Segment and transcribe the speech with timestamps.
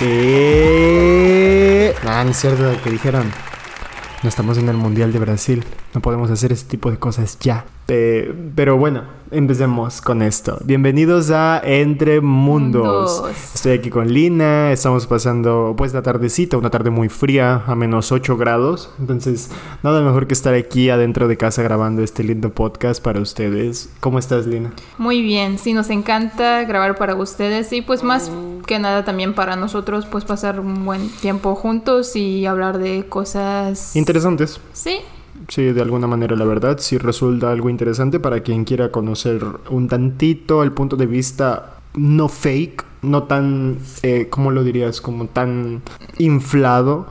[0.00, 1.94] Eh...
[2.06, 3.30] Ah, no es cierto lo que dijeron.
[4.22, 5.64] No estamos en el Mundial de Brasil.
[5.94, 7.64] No podemos hacer ese tipo de cosas ya.
[7.88, 10.58] Eh, pero bueno, empecemos con esto.
[10.64, 13.20] Bienvenidos a Entre Mundos.
[13.20, 13.54] Mundos.
[13.54, 14.72] Estoy aquí con Lina.
[14.72, 18.90] Estamos pasando pues la tardecita, una tarde muy fría, a menos 8 grados.
[18.98, 19.50] Entonces,
[19.82, 23.90] nada mejor que estar aquí adentro de casa grabando este lindo podcast para ustedes.
[24.00, 24.72] ¿Cómo estás, Lina?
[24.96, 28.30] Muy bien, sí, nos encanta grabar para ustedes y pues más
[28.66, 33.96] que nada también para nosotros pues pasar un buen tiempo juntos y hablar de cosas...
[33.96, 34.60] Interesantes.
[34.72, 34.98] Sí,
[35.48, 39.88] Sí, de alguna manera, la verdad, sí resulta algo interesante para quien quiera conocer un
[39.88, 45.00] tantito el punto de vista no fake, no tan, eh, ¿cómo lo dirías?
[45.00, 45.82] Como tan
[46.18, 47.06] inflado.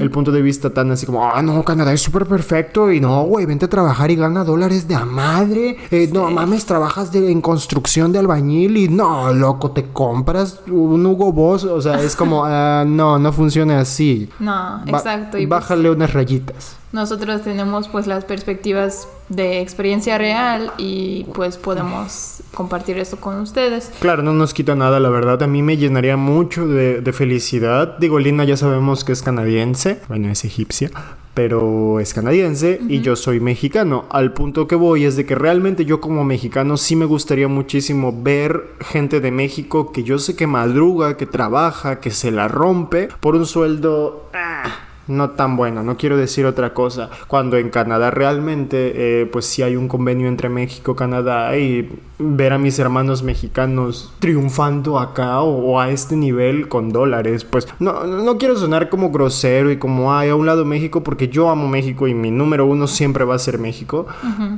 [0.00, 3.22] El punto de vista tan así como, ah, no, Canadá es súper perfecto y no,
[3.24, 5.76] güey, vente a trabajar y gana dólares de a madre.
[5.90, 11.04] Eh, No mames, trabajas de- en construcción de albañil y no, loco, te compras un
[11.04, 11.64] Hugo Boss.
[11.64, 14.28] O sea, es como, ah, no, no funciona así.
[14.38, 15.32] no, Ba- exacto.
[15.32, 16.76] Pues, bájale unas rayitas.
[16.92, 23.90] Nosotros tenemos pues las perspectivas de experiencia real y pues podemos compartir esto con ustedes.
[24.00, 25.42] Claro, no nos quita nada, la verdad.
[25.42, 27.96] A mí me llenaría mucho de, de felicidad.
[27.98, 30.00] Digo, Lina ya sabemos que es canadiense.
[30.08, 30.90] Bueno, es egipcia.
[31.34, 34.04] Pero es canadiense y yo soy mexicano.
[34.10, 38.12] Al punto que voy es de que realmente yo como mexicano sí me gustaría muchísimo
[38.22, 43.08] ver gente de México que yo sé que madruga, que trabaja, que se la rompe
[43.20, 44.28] por un sueldo...
[44.34, 47.10] ah, no tan bueno, no quiero decir otra cosa.
[47.26, 51.90] Cuando en Canadá realmente, eh, pues sí hay un convenio entre México y Canadá y
[52.18, 57.66] ver a mis hermanos mexicanos triunfando acá o, o a este nivel con dólares, pues
[57.78, 61.50] no, no quiero sonar como grosero y como, ay, a un lado México, porque yo
[61.50, 64.06] amo México y mi número uno siempre va a ser México,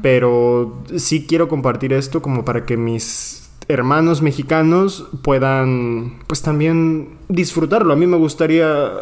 [0.03, 7.93] pero sí quiero compartir esto como para que mis hermanos mexicanos puedan pues también disfrutarlo.
[7.93, 8.93] A mí me gustaría,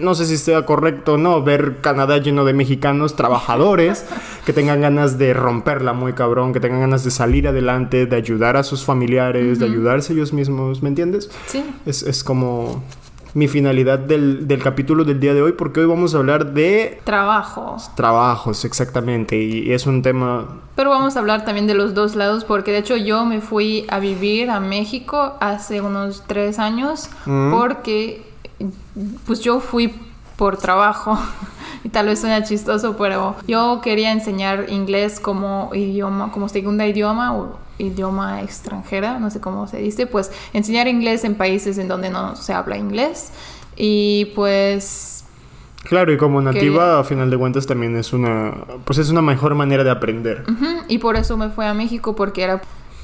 [0.00, 4.06] no sé si sea correcto o no, ver Canadá lleno de mexicanos trabajadores
[4.46, 8.56] que tengan ganas de romperla muy cabrón, que tengan ganas de salir adelante, de ayudar
[8.56, 11.30] a sus familiares, de ayudarse ellos mismos, ¿me entiendes?
[11.46, 12.82] Sí, Es, es como
[13.34, 17.00] mi finalidad del, del capítulo del día de hoy porque hoy vamos a hablar de
[17.04, 17.76] trabajo.
[17.96, 22.44] trabajos exactamente y es un tema Pero vamos a hablar también de los dos lados,
[22.44, 27.50] porque de hecho yo me fui a vivir a México hace unos tres años, Mm.
[27.52, 28.22] porque
[29.26, 29.94] pues yo fui
[30.36, 31.18] por trabajo.
[31.84, 37.34] Y tal vez suena chistoso, pero yo quería enseñar inglés como idioma, como segunda idioma
[37.36, 42.10] o idioma extranjera, no sé cómo se dice, pues enseñar inglés en países en donde
[42.10, 43.30] no se habla inglés.
[43.76, 45.24] Y pues
[45.84, 48.54] Claro, y como nativa, a final de cuentas, también es una,
[48.84, 50.44] pues es una mejor manera de aprender.
[50.48, 52.62] Ujú, Y por eso me fui a México porque era,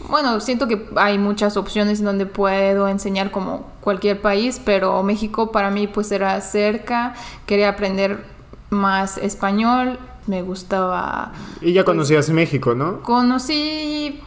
[0.08, 5.50] bueno, siento que hay muchas opciones en donde puedo enseñar como cualquier país, pero México
[5.50, 7.14] para mí pues era cerca,
[7.46, 8.24] quería aprender
[8.70, 13.00] más español, me gustaba, Y ya conocías México, ¿no?
[13.02, 14.20] conocí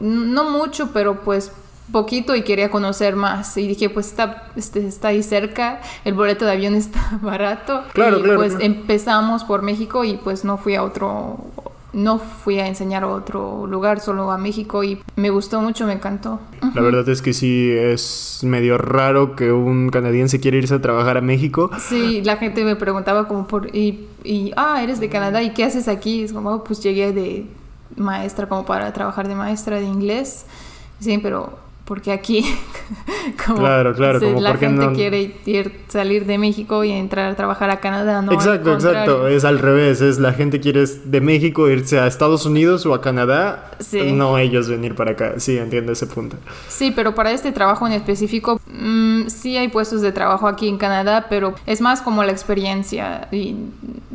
[0.00, 1.50] no mucho, pero pues
[1.92, 6.46] poquito y quería conocer más y dije pues está este, está ahí cerca el boleto
[6.46, 8.64] de avión está barato Claro, y claro, pues claro.
[8.64, 11.36] empezamos por México y pues no fui a otro
[11.94, 15.92] no fui a enseñar a otro lugar solo a México y me gustó mucho me
[15.94, 16.40] encantó.
[16.74, 21.16] La verdad es que sí es medio raro que un canadiense quiera irse a trabajar
[21.16, 21.70] a México.
[21.78, 25.64] sí la gente me preguntaba como por y, y ah eres de Canadá y qué
[25.64, 27.46] haces aquí es como "Oh, pues llegué de
[27.96, 30.46] maestra como para trabajar de maestra de inglés
[31.00, 32.44] sí pero porque aquí
[33.46, 37.36] como Claro, claro, como la gente no- quiere ir, salir de México y entrar a
[37.36, 39.28] trabajar a Canadá no al exacto, exacto.
[39.28, 40.00] Es al revés.
[40.00, 43.70] Es la gente quiere de México irse a Estados Unidos o a Canadá.
[43.80, 44.12] Sí.
[44.12, 45.34] No ellos venir para acá.
[45.38, 46.36] Sí, entiendo ese punto.
[46.68, 48.60] Sí, pero para este trabajo en específico,
[49.28, 53.56] sí hay puestos de trabajo aquí en Canadá, pero es más como la experiencia y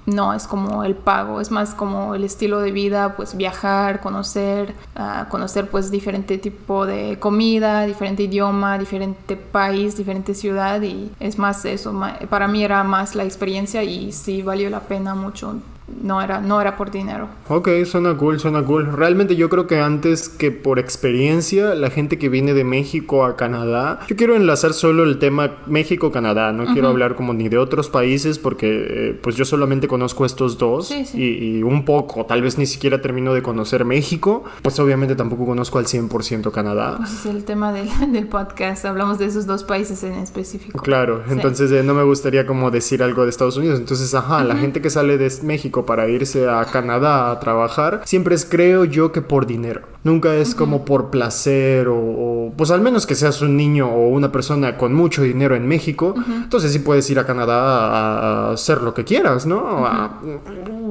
[0.05, 4.73] no es como el pago, es más como el estilo de vida, pues viajar, conocer,
[4.95, 11.37] ah, conocer pues diferente tipo de comida, diferente idioma, diferente país, diferente ciudad y es
[11.37, 11.93] más eso,
[12.29, 15.55] para mí era más la experiencia y sí valió la pena mucho
[16.01, 17.27] no era, no era por dinero.
[17.47, 18.91] Ok, suena cool, suena cool.
[18.93, 23.35] Realmente yo creo que antes que por experiencia, la gente que viene de México a
[23.35, 27.89] Canadá, yo quiero enlazar solo el tema México-Canadá, no quiero hablar como ni de otros
[27.89, 28.67] países porque
[29.09, 31.21] eh, pues yo solamente conozco estos dos Sí, sí.
[31.21, 35.45] Y, y un poco, tal vez ni siquiera termino de conocer México, pues obviamente tampoco
[35.45, 36.95] conozco al 100% Canadá.
[36.97, 40.79] Pues es el tema del, del podcast, hablamos de esos dos países en específico.
[40.81, 41.33] Claro, Sí.
[41.33, 43.79] entonces eh, no me gustaría como decir algo de Estados Unidos.
[43.79, 48.35] Entonces, ajá, la gente que sale de México para irse a Canadá a trabajar, siempre
[48.35, 49.81] es, creo yo, que por dinero.
[50.03, 54.07] Nunca es como por placer o, o- pues al menos que seas un niño o
[54.09, 58.81] una persona con mucho dinero en México, entonces sí puedes ir a Canadá a, hacer
[58.81, 59.85] lo que quieras, ¿no?
[59.85, 60.19] A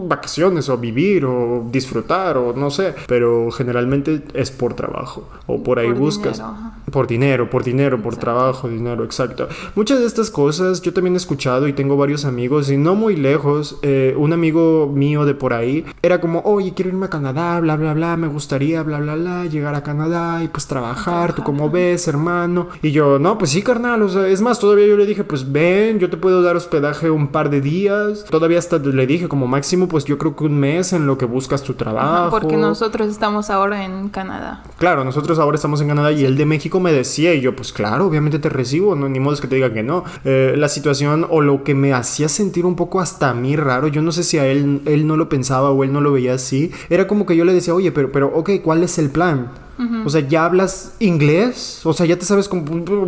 [0.06, 5.78] vacaciones o vivir o disfrutar o no sé, pero generalmente es por trabajo o por
[5.78, 6.38] ahí Por buscas.
[6.38, 6.54] dinero.
[6.92, 9.46] Por dinero, por dinero, por trabajo, dinero, exacto.
[9.74, 13.14] Muchas de estas cosas yo también he escuchado y tengo varios amigos y no muy
[13.14, 13.78] lejos.
[13.82, 17.76] eh, un amigo mío de por ahí era como, oye, quiero irme a Canadá, bla,
[17.76, 21.70] bla, bla, me gustaría, bla, bla, bla, llegar a Canadá y pues trabajar, tú como
[21.70, 22.68] ves, hermano.
[22.82, 25.50] Y yo, no, pues sí, carnal, o sea, es más, todavía yo le dije, pues
[25.50, 28.24] ven, yo te puedo dar hospedaje un par de días.
[28.30, 31.24] Todavía hasta le dije como máximo, pues yo creo que un mes en lo que
[31.24, 32.30] buscas tu trabajo.
[32.30, 34.62] Porque nosotros estamos ahora en Canadá.
[34.78, 37.72] Claro, nosotros ahora estamos en Canadá y el de México me decía y yo pues
[37.72, 40.04] claro, obviamente te recibo, no ni modo es que te diga que no.
[40.24, 43.88] Eh, la situación o lo que me hacía sentir un poco hasta a mí raro,
[43.88, 46.34] yo no sé si a él él no lo pensaba o él no lo veía
[46.34, 49.67] así, era como que yo le decía, "Oye, pero pero ok, ¿cuál es el plan?"
[50.04, 51.80] O sea, ¿ya hablas inglés?
[51.84, 52.64] O sea, ya te sabes como...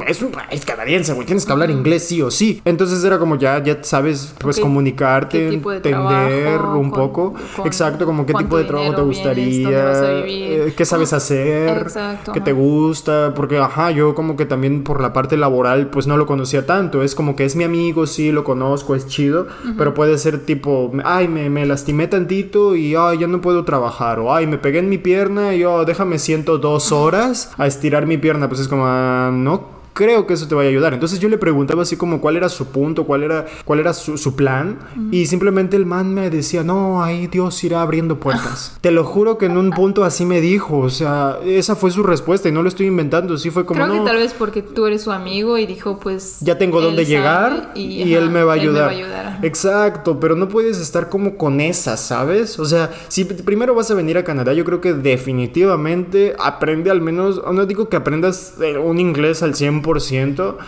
[0.07, 1.27] Es un país canadiense, güey.
[1.27, 2.61] Tienes que hablar inglés sí o sí.
[2.65, 6.79] Entonces era como ya, ya sabes, pues, Ok, comunicarte, ¿qué tipo de entender trabajo?
[6.79, 7.35] un Con- poco.
[7.57, 10.61] con Exacto, como qué tipo de trabajo te vienes, vas a gustaría, vivir.
[10.69, 12.45] eh, qué sabes hacer, Exacto, qué ajá.
[12.45, 16.27] te gusta, porque ajá, yo como que también por la parte laboral pues no lo
[16.27, 19.47] conocía tanto, es como que es mi amigo, sí, lo conozco, es chido,
[19.77, 24.19] pero puede ser tipo, ay, me, me lastimé tantito y ay, ya no puedo trabajar,
[24.21, 28.07] o ay, me pegué en mi pierna y oh, déjame siento dos horas a estirar
[28.07, 30.95] mi pierna, pues es como, ah, no creo que eso te vaya a ayudar.
[30.95, 34.17] Entonces yo le preguntaba así como cuál era su punto, cuál era, cuál era su,
[34.17, 34.79] su plan.
[35.11, 38.79] Y simplemente el man me decía, no, ahí Dios irá abriendo puertas.
[38.81, 40.79] Te lo juro que en un punto así me dijo.
[40.79, 43.37] O sea, esa fue su respuesta y no lo estoy inventando.
[43.37, 46.01] Sí fue como, Creo no, que tal vez porque tú eres su amigo y dijo,
[46.01, 46.39] pues...
[46.41, 48.91] ya tengo dónde llegar y, ajá, él me va a ayudar.
[48.91, 49.41] ajá.
[49.43, 52.59] Exacto, pero no puedes estar como con esa, ¿sabes?
[52.59, 57.03] O sea, si primero vas a venir a Canadá, yo creo que definitivamente aprende al
[57.03, 59.83] menos, no digo que aprendas eh, un inglés al 100%,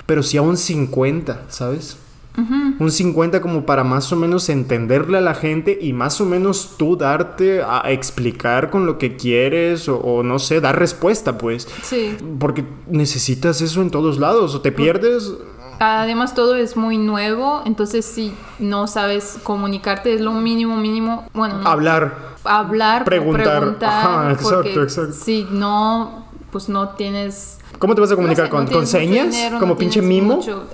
[0.07, 1.99] pero sí a un 50, ¿sabes?
[2.35, 6.77] Un 50 como para más o menos entenderle a la gente y más o menos
[6.79, 11.69] tú darte a explicar con lo que quieres o, o no sé, dar respuesta pues.
[11.83, 12.17] Sí.
[12.39, 15.31] Porque necesitas eso en todos lados o te pierdes.
[15.79, 21.59] Además todo es muy nuevo, entonces si no sabes comunicarte es lo mínimo mínimo, bueno,
[21.59, 22.15] no, Hablar.
[22.45, 23.59] hablar, Preguntar.
[23.59, 25.13] preguntar, Ajá, exacto, exacto.
[25.13, 28.49] si no, pues no tienes ¿Cómo te vas a comunicar?
[28.49, 29.33] no sé, ¿Con, no señas?
[29.33, 30.37] dinero, ¿Como no pinche mimo?
[30.37, 30.69] mucho,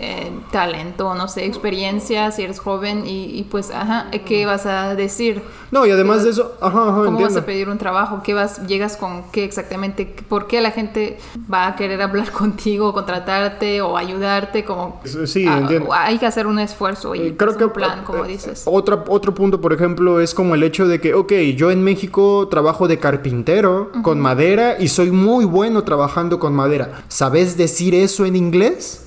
[0.00, 4.94] eh, talento, no sé, experiencia, si eres joven y, y pues, ajá, ¿qué vas a
[4.94, 5.42] decir?
[5.70, 7.34] No, y además ¿Qué de eso, ajá, ajá, ¿Cómo entiendo.
[7.34, 8.22] vas a pedir un trabajo?
[8.22, 10.06] ¿Qué vas, llegas con qué exactamente?
[10.28, 11.18] ¿Por qué la gente
[11.52, 14.64] va a querer hablar contigo, contratarte o ayudarte?
[14.64, 15.92] Como, Sí, Ah, entiendo.
[15.92, 18.62] Hay que hacer un esfuerzo y Eh, Creo que un plan, como eh, dices.
[18.64, 22.48] Otra, otro punto, por ejemplo, es como el hecho de que, ok, yo en México
[22.50, 27.02] trabajo de carpintero con madera y soy muy bueno trabajando con madera.
[27.08, 29.04] ¿Sabes decir eso en inglés?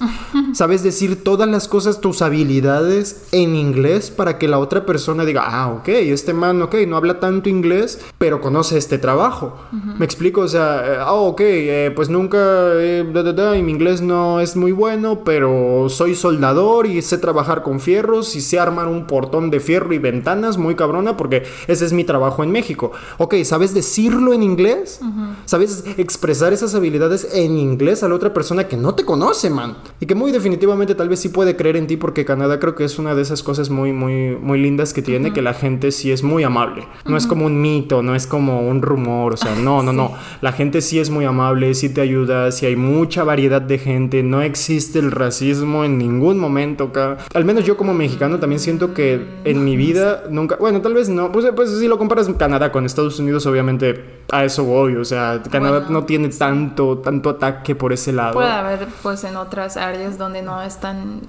[0.54, 5.44] ¿Sabes decir todas las cosas, tus habilidades en inglés para que la otra persona diga,
[5.46, 9.58] ah, ok, este man, ok, no habla tanto inglés, pero conoce este trabajo?
[9.98, 12.38] Me explico, o sea, eh, ah, ok, eh, pues nunca,
[12.76, 17.02] eh, da, da, da, y mi inglés no es muy bueno, pero soy soldador y
[17.02, 21.18] sé trabajar con fierros y sé armar un portón de fierro y ventanas muy cabrona
[21.18, 22.92] porque ese es mi trabajo en México.
[23.18, 25.00] Ok, ¿sabes decirlo en inglés?
[25.46, 29.78] ¿Sabes expresar esas habilidades en inglés a la otra persona que no te conoce, man?
[30.00, 32.84] Y que muy definitivamente tal vez sí puede creer en ti porque Canadá creo que
[32.84, 36.12] es una de esas cosas muy, muy, muy lindas que tiene, que la gente sí
[36.12, 36.88] es muy amable.
[37.06, 40.14] No es como un mito, no es como un rumor, o sea, no, no, no.
[40.42, 44.24] La gente sí es muy amable, sí te ayuda, sí hay mucha variedad de gente,
[44.24, 47.18] no existe el racismo en ningún momento acá.
[47.34, 51.10] Al menos yo como mexicano también siento que en mi vida nunca, bueno, tal vez
[51.10, 55.04] no, pues, pues si lo comparas Canadá con Estados Unidos, obviamente a eso voy, o
[55.06, 58.34] sea, Canadá Bueno, no tiene tanto, tanto ataque por ese lado.
[58.34, 61.22] Puede haber, pues, en otras áreas donde no es tan,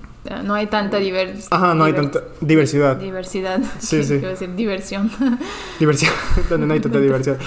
[0.44, 1.48] no hay tanta diversidad.
[1.50, 2.96] Ajá, no hay tanta diversidad.
[2.96, 3.60] Diversidad.
[3.78, 4.14] Sí, sí.
[4.14, 5.10] Quiero decir, diversión.
[5.78, 6.12] Diversión,
[6.50, 7.38] donde no hay tanta diversión.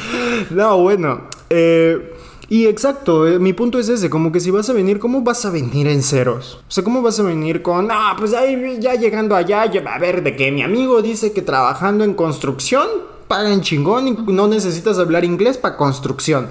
[0.50, 1.22] No, bueno.
[1.50, 2.14] eh,
[2.48, 5.46] Y exacto, eh, mi punto es ese, como que si vas a venir, ¿cómo vas
[5.46, 6.60] a venir en ceros?
[6.68, 9.98] O sea, ¿cómo vas a venir con, ah, pues ahí ya llegando allá, ya, a
[9.98, 12.88] ver, de que mi amigo dice que trabajando en construcción
[13.28, 16.48] pagan chingón y no necesitas hablar inglés para construcción.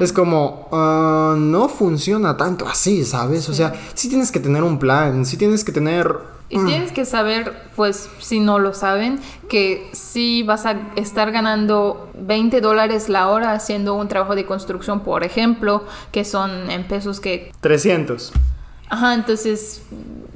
[0.00, 3.48] Es como, ah, no funciona tanto así, ¿sabes?
[3.48, 7.04] O sea, sí tienes que tener un plan, sí tienes que tener y tienes que
[7.04, 9.20] saber, pues si no lo saben,
[9.50, 15.00] que si vas a estar ganando 20 dólares la hora haciendo un trabajo de construcción,
[15.00, 17.52] por ejemplo, que son en pesos que...
[17.60, 18.32] 300.
[18.88, 19.82] Ajá, entonces,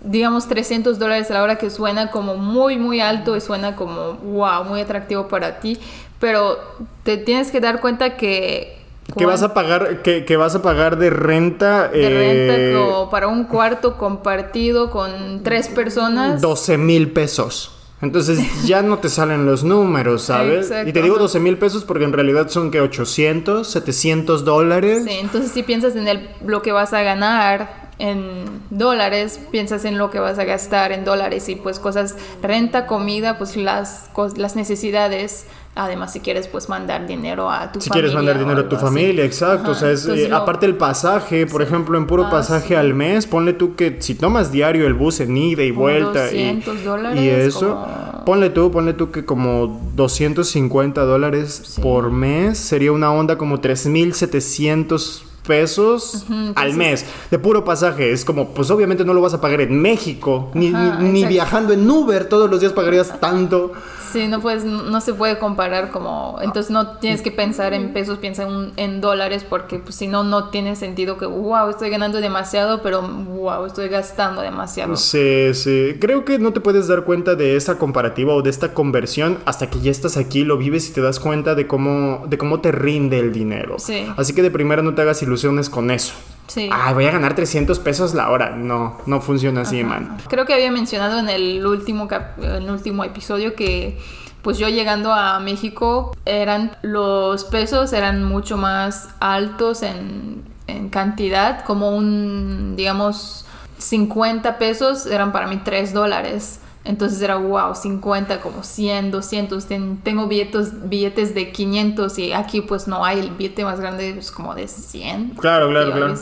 [0.05, 4.15] digamos 300 dólares a la hora que suena como muy, muy alto y suena como,
[4.15, 5.79] wow, muy atractivo para ti,
[6.19, 6.59] pero
[7.03, 8.83] te tienes que dar cuenta que
[9.17, 11.89] que vas a pagar, que, vas a pagar de renta.
[11.89, 16.41] De renta eh, como para un cuarto compartido con tres personas.
[16.41, 17.73] 12 mil pesos.
[18.01, 20.73] Entonces ya no te salen los números, ¿sabes?
[20.87, 25.05] Y te digo 12 mil pesos porque en realidad son que 800, 700 dólares.
[25.07, 29.99] Sí, entonces si piensas en el, lo que vas a ganar en dólares, piensas en
[29.99, 34.57] lo que vas a gastar en dólares y pues cosas, renta, comida, pues las, las
[34.57, 37.83] necesidades Además, si quieres, pues mandar dinero a tu familia.
[37.83, 39.71] Si quieres mandar dinero a tu familia, exacto.
[39.71, 43.27] o sea, es, eh, aparte el pasaje, por ejemplo, en puro ah, pasaje al mes,
[43.27, 46.31] ponle tú que si tomas diario el bus en ida y vuelta.
[46.31, 47.23] y, dólares.
[47.23, 47.87] Y eso,
[48.27, 55.25] ponle tú, ponle tú que como 250 dólares por mes sería una onda como 3700
[55.47, 58.13] pesos al mes de puro pasaje.
[58.13, 61.89] Es como, pues obviamente no lo vas a pagar en México, ni, ni viajando en
[61.91, 63.73] Uber todos los días pagarías tanto.
[64.13, 68.19] Sí, no puedes, no se puede comparar como, entonces no tienes que pensar en pesos,
[68.19, 72.83] piensa en, dólares porque pues, si no, no tiene sentido que, wow, estoy ganando demasiado,
[72.83, 74.97] pero wow, estoy gastando demasiado.
[74.97, 78.75] Sí, sí, creo que no te puedes dar cuenta de esa comparativa o de esta
[78.75, 82.39] conversión hasta que ya estás aquí, lo vives y te das cuenta de cómo, de
[82.39, 83.77] cómo te rinde el dinero.
[83.79, 84.07] Sí.
[84.17, 86.15] Así que de primera no te hagas ilusiones con eso.
[86.47, 86.69] Sí.
[86.73, 88.51] Ay, voy a ganar 300 pesos la hora.
[88.51, 90.19] No, no funciona así, man.
[90.29, 92.09] Creo que había mencionado en el último,
[92.43, 93.99] el último episodio que
[94.43, 101.65] pues yo llegando a México eran los pesos eran mucho más altos en, en cantidad,
[101.65, 103.47] como un, digamos,
[103.79, 106.61] 50 pesos eran para mí 3 dólares.
[106.85, 109.67] Entonces era wow, 50, como 100, 200.
[110.03, 114.15] tengo billetes, billetes de 500 y aquí pues no hay el billete más grande, es
[114.15, 115.31] pues, como de 100.
[115.39, 116.15] Claro, claro, claro.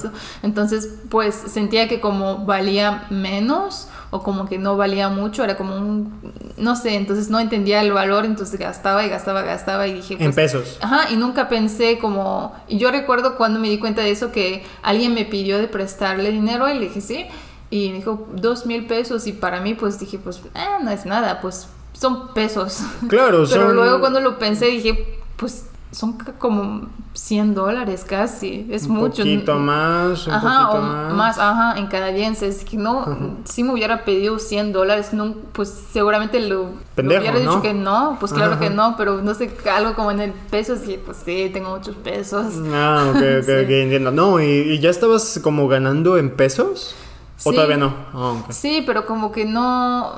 [0.43, 5.76] Entonces pues sentía que como valía menos o como que no valía mucho, era como
[5.76, 6.12] un,
[6.57, 10.14] no sé, entonces no entendía el valor, entonces gastaba y gastaba, gastaba y dije...
[10.14, 10.79] en pues, pesos.
[10.83, 12.55] Ajá, y nunca pensé como...
[12.67, 16.33] Y yo recuerdo cuando me di cuenta de eso que alguien me pidió de prestarle
[16.33, 17.26] dinero y le dije sí.
[17.71, 19.27] Y me dijo, dos mil pesos.
[19.27, 22.81] Y para mí, pues dije, pues, eh, no es nada, pues son pesos.
[23.09, 29.23] Claro, Pero luego cuando lo pensé, dije, pues son como 100 dólares casi, es mucho.
[29.23, 31.15] Un poquito más, un ajá, poquito más.
[31.15, 31.39] más.
[31.39, 32.65] ajá, en canadienses.
[32.65, 37.75] Que no, si me hubiera pedido 100 dólares, no, pues seguramente lo, hubiera dicho que
[37.75, 41.19] no, pues claro que no, pero no sé, algo como en el peso, sí, pues
[41.25, 42.55] sí, tengo muchos pesos.
[42.73, 44.12] Ah, ok, ok, entiendo.
[44.12, 46.95] No, ¿y, ¿y, ya estabas como ganando en pesos?
[47.44, 47.94] ¿O todavía no?
[48.12, 50.12] Ah, sí, pero como que no,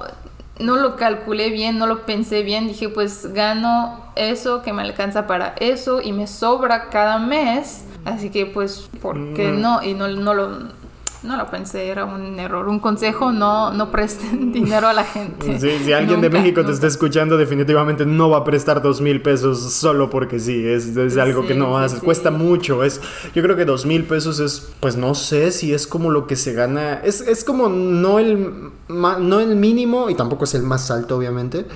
[0.58, 2.68] no lo calculé bien, no lo pensé bien.
[2.68, 7.84] Dije, pues gano eso que me alcanza para eso y me sobra cada mes.
[8.04, 9.60] Así que pues, ¿por qué mm.
[9.60, 9.82] no?
[9.82, 10.81] Y no, no lo
[11.22, 12.68] no lo pensé, era un error.
[12.68, 15.58] Un consejo, no, no presten dinero a la gente.
[15.58, 19.72] si alguien de México te está escuchando, definitivamente no va a prestar dos mil pesos
[19.72, 21.98] solo porque sí, es, es algo que no hace.
[21.98, 22.82] Cuesta mucho.
[22.84, 23.00] Es,
[23.34, 26.36] yo creo que dos mil pesos es, pues no sé si es como lo que
[26.36, 26.94] se gana.
[26.94, 31.66] Es, es como no el, no el mínimo y tampoco es el más alto, obviamente.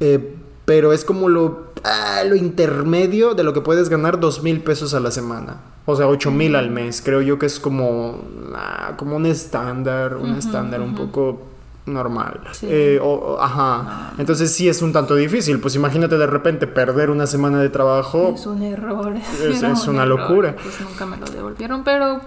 [0.00, 4.60] eh, pero es como lo, ah, lo intermedio de lo que puedes ganar dos mil
[4.60, 5.56] pesos a la semana.
[5.84, 7.02] O sea, ocho mil al mes.
[7.02, 8.20] Creo yo que es como,
[8.54, 11.52] ah, como un estándar, un estándar un poco
[11.86, 12.40] normal.
[12.62, 13.00] Eh,
[13.40, 13.84] ajá.
[13.86, 14.12] Ah.
[14.18, 15.58] Entonces sí es un tanto difícil.
[15.60, 18.32] Pues imagínate de repente perder una semana de trabajo.
[18.34, 19.14] Es un error.
[19.42, 20.54] Es, una locura.
[20.62, 22.20] Pues nunca me lo devolvieron, pero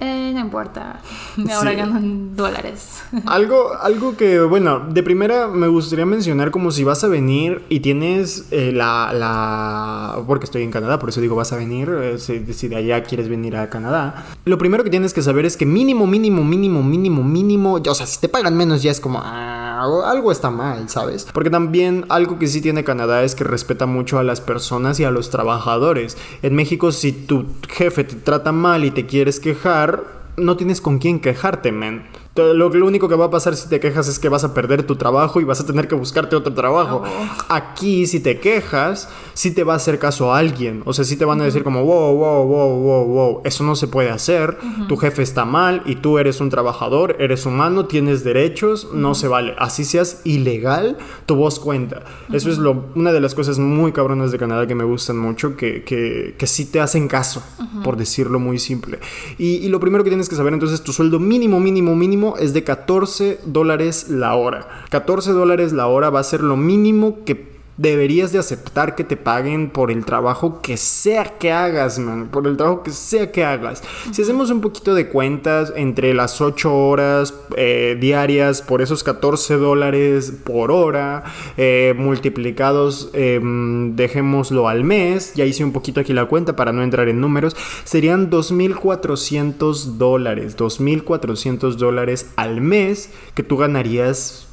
[0.00, 1.00] eh, no importa.
[1.54, 3.02] Ahora ganan dólares.
[3.26, 7.80] Algo, algo que, bueno, de primera me gustaría mencionar como si vas a venir y
[7.80, 12.18] tienes eh, la, la, Porque estoy en Canadá, por eso digo vas a venir, eh,
[12.18, 14.26] si, de allá quieres venir a Canadá.
[14.44, 17.74] Lo primero que tienes que saber es que mínimo, mínimo, mínimo, mínimo, mínimo...
[17.74, 19.20] O sea, si te pagan menos ya es como...
[19.22, 21.26] Ah, algo está mal, ¿sabes?
[21.32, 25.04] Porque también algo que sí tiene Canadá es que respeta mucho a las personas y
[25.04, 26.16] a los trabajadores.
[26.42, 30.04] En México, si tu jefe te trata mal y te quieres quejar,
[30.36, 32.04] no tienes con quién quejarte, men.
[32.38, 34.54] Todo- Lo, lo único que va a pasar si te quejas es que vas a
[34.54, 37.02] perder tu trabajo y vas a tener que buscarte otro trabajo.
[37.48, 40.82] Aquí, si te quejas, sí te va a hacer caso a alguien.
[40.84, 43.74] O sea, sí te van a decir como, wow, wow, wow, wow, wow, eso no
[43.74, 44.56] se puede hacer.
[44.86, 49.28] Tu jefe está mal y tú eres un trabajador, eres humano, tienes derechos, no se
[49.28, 49.54] vale.
[49.58, 52.02] Así seas ilegal, tu voz cuenta.
[52.32, 55.56] Eso es lo, una de las cosas muy cabronas de Canadá que me gustan mucho,
[55.56, 57.42] que, que, que sí te hacen caso,
[57.82, 58.98] por decirlo muy simple.
[59.38, 62.52] Y, y lo primero que tienes que saber entonces, tu sueldo mínimo, mínimo, mínimo es
[62.52, 64.68] de 14 dólares la hora.
[64.90, 69.16] 14 dólares la hora va a ser lo mínimo que deberías de aceptar que te
[69.16, 72.28] paguen por el trabajo que sea que hagas, man.
[72.28, 73.82] Por el trabajo que sea que hagas.
[74.10, 79.54] Si hacemos un poquito de cuentas entre las 8 horas eh, diarias por esos 14
[79.54, 81.24] dólares por hora,
[81.56, 86.82] eh, multiplicados, eh, dejémoslo al mes, ya hice un poquito aquí la cuenta para no
[86.82, 94.47] entrar en números, serían 2.400 dólares, 2.400 dólares al mes que tú ganarías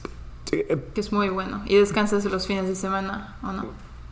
[0.45, 1.61] Que es muy bueno.
[1.65, 3.65] Y descansas los fines de semana, ¿o no?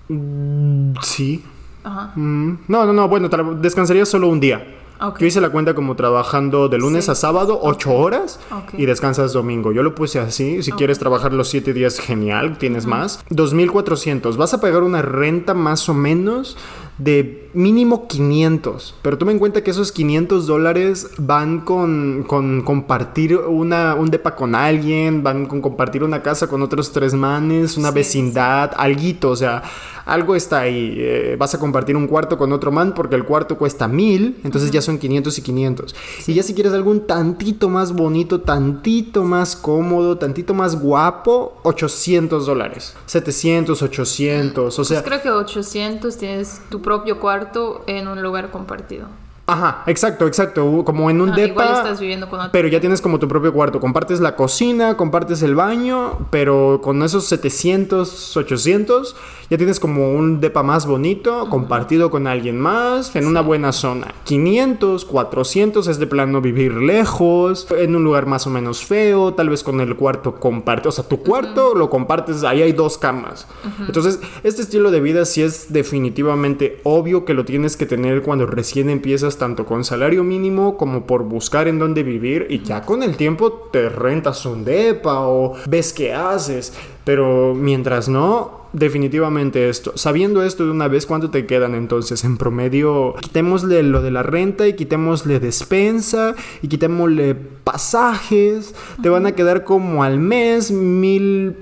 [0.09, 1.43] Mm, Sí.
[1.83, 2.11] Ajá.
[2.15, 4.79] Mm, No, no, no, bueno, descansaría solo un día.
[5.19, 7.11] Yo hice la cuenta como trabajando de lunes Sí.
[7.11, 8.75] a sábado, ocho horas, Ok.
[8.79, 9.73] y descansas domingo.
[9.73, 10.63] Yo lo puse así.
[10.63, 13.19] Si quieres trabajar los siete días, genial, tienes más.
[13.29, 14.37] 2.400.
[14.37, 16.55] Vas a pagar una renta más o menos
[16.99, 18.95] de mínimo 500.
[19.01, 24.35] Pero toma en cuenta que esos 500 dólares van con, con compartir una, un depa
[24.35, 29.29] con alguien, van con compartir una casa con otros tres manes, una Sí, vecindad, alguito,
[29.29, 29.63] o sea,
[30.05, 30.95] algo está ahí.
[30.97, 34.71] Eh, vas a compartir un cuarto con otro man porque el cuarto cuesta mil, entonces
[34.71, 35.95] ya son 500 y 500.
[36.27, 41.57] Y ya si quieres algo un tantito más bonito, tantito más cómodo, tantito más guapo,
[41.63, 42.95] 800 dólares.
[43.05, 45.01] 700, 800, o sea...
[45.01, 47.42] Pues creo que 800 tienes tu propio cuarto
[47.87, 49.07] en un lugar compartido.
[49.45, 50.83] Ajá, exacto, exacto.
[50.85, 51.63] Como en un Ah, depa.
[51.65, 52.51] igual estás viviendo con otro.
[52.53, 53.81] Pero ya tienes como tu propio cuarto.
[53.81, 59.15] Compartes la cocina, compartes el baño, pero con esos 700, 800,
[59.53, 64.07] ya tienes como un depa más bonito, compartido con alguien más, en una buena zona.
[64.23, 69.49] 500, 400 es de plano vivir lejos, en un lugar más o menos feo, tal
[69.49, 70.89] vez con el cuarto compartido.
[70.89, 73.45] O sea, tu cuarto lo compartes, ahí hay dos camas.
[73.85, 78.47] Entonces, este estilo de vida sí es definitivamente obvio que lo tienes que tener cuando
[78.47, 83.03] recién empiezas, tanto con salario mínimo como por buscar en dónde vivir y ya con
[83.03, 86.73] el tiempo te rentas un depa o ves qué haces.
[87.05, 89.93] Pero mientras no, definitivamente esto.
[89.95, 93.15] Sabiendo esto de una vez, ¿cuánto te quedan entonces en promedio?
[93.21, 98.75] Quitémosle lo de la renta y quitémosle despensa y quitémosle pasajes.
[99.01, 101.55] Te van a quedar como al mes mil...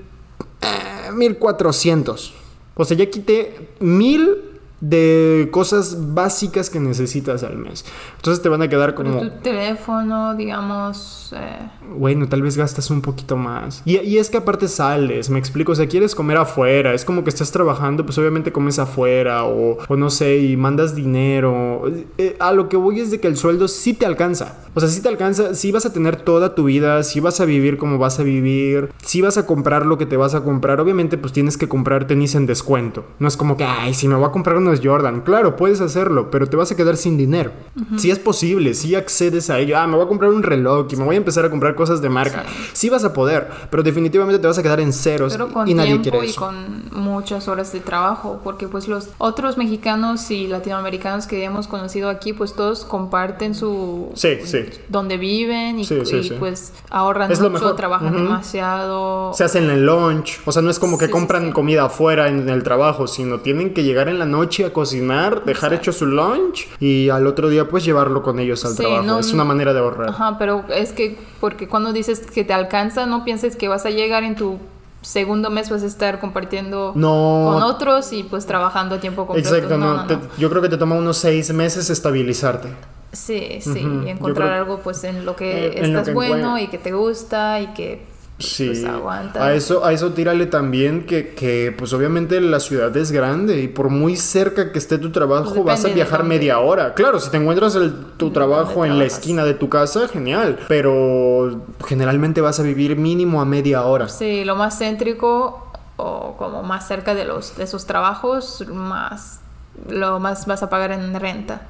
[0.62, 2.34] eh, 1400.
[2.74, 4.51] O sea, ya quité mil
[4.82, 7.84] de cosas básicas que necesitas al mes.
[8.16, 9.20] Entonces te van a quedar Pero como...
[9.22, 11.32] tu teléfono, digamos...
[11.36, 13.80] eh, Bueno, tal vez gastas un poquito más.
[13.84, 17.22] Y, y es que aparte sales, me explico, o sea, quieres comer afuera, es como
[17.22, 21.84] que estás trabajando, pues obviamente comes afuera o, o no sé, y mandas dinero.
[22.18, 24.58] Eh, a lo que voy es de que el sueldo sí te alcanza.
[24.74, 27.44] O sea, sí te alcanza, sí vas a tener toda tu vida, sí vas a
[27.44, 30.80] vivir como vas a vivir, sí vas a comprar lo que te vas a comprar.
[30.80, 33.04] Obviamente, pues tienes que comprar tenis en descuento.
[33.20, 35.20] No es como que, ay, si me voy a comprar unos Jordan.
[35.22, 37.50] Claro, puedes hacerlo, pero te vas a quedar sin dinero.
[37.96, 39.78] Sí es posible, sí accedes a ello.
[39.78, 42.00] Ah, me voy a comprar un reloj y me voy a empezar a comprar cosas
[42.02, 42.44] de marca.
[42.72, 45.74] Sí, vas a poder, pero definitivamente te vas a quedar en ceros Pero con y
[45.74, 46.40] nadie tiempo quiere y eso.
[46.40, 52.08] con muchas horas de trabajo, porque pues los otros mexicanos y latinoamericanos que hemos conocido
[52.08, 54.10] aquí, pues todos comparten su...
[54.14, 54.64] Sí, sí.
[54.88, 56.34] Donde viven y, Sí, sí, y, sí.
[56.38, 58.24] pues ahorran Es mucho, trabajan Ujú.
[58.24, 59.32] demasiado.
[59.34, 61.52] Se hacen el lunch, o sea, no es como que Sí, sí, compran sí.
[61.52, 65.72] comida afuera en el trabajo, sino tienen que llegar en la noche a cocinar, dejar
[65.72, 65.90] Exacto.
[65.90, 69.02] hecho su lunch y al otro día pues llevarlo con ellos al Sí, trabajo.
[69.02, 70.08] no- es una manera de ahorrar.
[70.10, 73.90] Ajá, pero es que porque cuando dices que te alcanza, no pienses que vas a
[73.90, 74.58] llegar en tu
[75.00, 77.50] segundo mes vas a estar compartiendo No.
[77.52, 79.48] con otros y pues trabajando a tiempo completo.
[79.54, 80.22] Exacto, no, no, te- no.
[80.38, 82.68] yo creo que te toma unos seis meses estabilizarte.
[83.10, 86.56] Sí, sí, y encontrar creo- algo pues en lo que Eh, lo estás que bueno
[86.58, 88.00] y que te gusta y que
[88.42, 89.44] Sí, pues aguanta.
[89.44, 93.68] a eso, a eso tírale también que, que, pues obviamente la ciudad es grande y
[93.68, 96.94] por muy cerca que esté tu trabajo Pues vas a viajar media hora.
[96.94, 101.62] Claro, si te encuentras el- tu trabajo en la esquina de tu casa, genial, pero
[101.86, 104.08] generalmente vas a vivir mínimo a media hora.
[104.08, 109.40] Sí, lo más céntrico o como más cerca de los de esos trabajos, más
[109.88, 111.62] lo más vas a pagar en renta.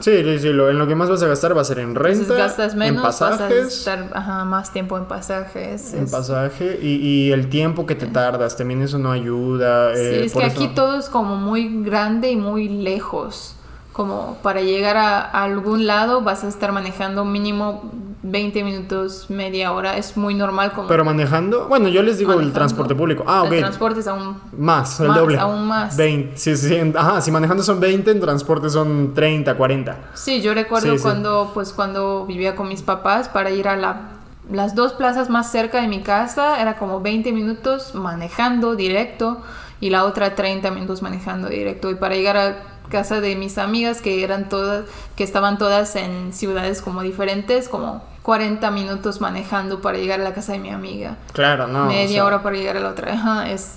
[0.00, 1.94] Sí, sí, sí, lo- en lo que más vas a gastar va a ser en
[1.94, 5.92] renta, Entonces gastas menos, en vas a pasajes, ajá, más tiempo en pasajes.
[5.94, 9.94] en es- pasaje y, y el tiempo que te tardas, también eso no ayuda.
[9.94, 13.54] Sí, eh, es por que eso- aquí todo es como muy grande y muy lejos.
[13.92, 17.90] Como para llegar a, a algún lado vas a estar manejando mínimo
[18.26, 20.88] 20 minutos, media hora, es muy normal como...
[20.88, 23.24] Pero manejando, bueno, yo les digo el transporte público.
[23.26, 23.52] Ah, ok.
[23.52, 24.36] El transporte es aún...
[24.58, 25.38] Más, el Más, doble.
[25.38, 25.96] aún más.
[25.96, 26.36] 20.
[26.36, 26.92] Sí, sí.
[26.96, 29.96] Ajá, si manejando son 20, en transporte son 30, 40.
[30.14, 31.02] Sí, yo recuerdo Sí, sí.
[31.02, 34.10] cuando, pues, cuando vivía con mis papás para ir a la,
[34.50, 39.40] las dos plazas más cerca de mi casa, era como 20 minutos manejando directo
[39.80, 41.90] y la otra 30 minutos manejando directo.
[41.90, 42.56] Y para llegar a
[42.88, 44.84] casa de mis amigas que eran todas,
[45.16, 50.34] que estaban todas en ciudades como diferentes, como 40 minutos manejando para llegar a la
[50.34, 51.16] casa de mi amiga.
[51.32, 51.84] Claro, no.
[51.84, 53.12] o Media sea, hora para llegar a la otra.
[53.12, 53.74] Ajá, es,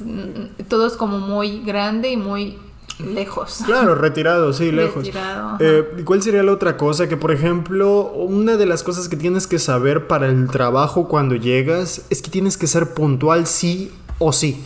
[0.67, 2.57] todo es como muy grande y muy
[2.97, 3.61] lejos.
[3.63, 5.05] Claro, retirado, sí, lejos.
[5.05, 5.57] Retirado.
[5.59, 7.07] Eh, ¿y ¿Cuál sería la otra cosa?
[7.07, 11.35] Que, por ejemplo, una de las cosas que tienes que saber para el trabajo cuando
[11.35, 14.65] llegas es que tienes que ser puntual sí o sí.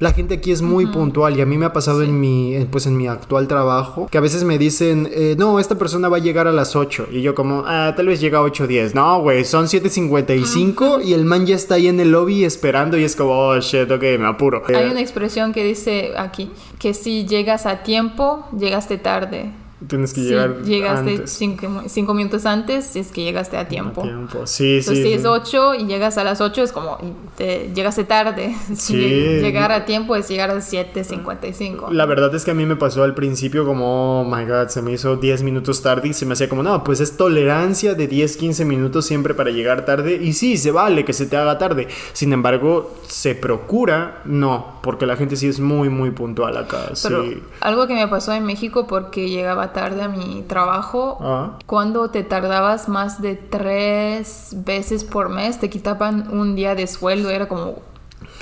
[0.00, 2.66] La gente aquí es muy puntual y a mí me ha pasado en mi en-
[2.68, 6.16] pues en mi actual trabajo que a veces me dicen, eh, no, esta persona va
[6.16, 8.94] a llegar a las 8 y yo como, ah, tal vez llega a 8.10.
[8.94, 13.04] No, güey, son 7.55 y el man ya está ahí en el lobby esperando y
[13.04, 14.62] es como, oh, shit, ok, me apuro.
[14.68, 19.50] Hay Eh, una expresión que dice aquí que si llegas a tiempo, llegaste tarde.
[19.88, 21.30] Tienes que llegar llegaste antes.
[21.32, 24.02] cinco, cinco minutos antes, es que llegaste a tiempo.
[24.02, 24.46] Tiempo.
[24.46, 25.02] Sí, Entonces, sí.
[25.10, 25.26] si es sí.
[25.28, 26.98] 8 y llegas a las 8, es como
[27.36, 28.54] te, llegaste tarde.
[28.74, 28.94] Sí.
[28.94, 31.90] lleg- llegar a tiempo es llegar a 7.55.
[31.90, 34.82] La verdad es que a mí me pasó al principio como, oh my god, se
[34.82, 38.06] me hizo 10 minutos tarde y se me hacía como, no, pues es tolerancia de
[38.06, 40.16] 10, 15 minutos siempre para llegar tarde.
[40.20, 41.88] Y sí, se vale que se te haga tarde.
[42.12, 46.90] Sin embargo, se procura, no, porque la gente sí es muy, muy puntual acá.
[47.02, 47.42] Pero sí.
[47.60, 51.58] algo que me pasó en México porque llegaba tarde a mi trabajo, Ah.
[51.66, 57.30] cuando te tardabas más de tres veces por mes, te quitaban un día de sueldo.
[57.30, 57.76] Era como,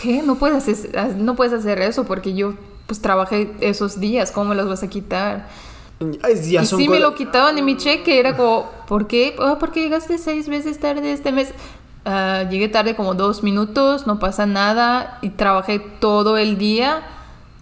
[0.00, 0.22] ¿qué?
[0.22, 2.54] No puedes hacer, no puedes hacer eso porque yo
[2.86, 5.46] pues trabajé esos días, ¿cómo me los vas a quitar?
[6.00, 9.34] Ya y sí me lo quitaban de mi cheque, era como, ¿por qué?
[9.40, 11.52] "Ah, porque llegaste seis veces tarde este mes.
[12.04, 17.02] Ah, llegué tarde como dos minutos, no pasa nada y trabajé todo el día.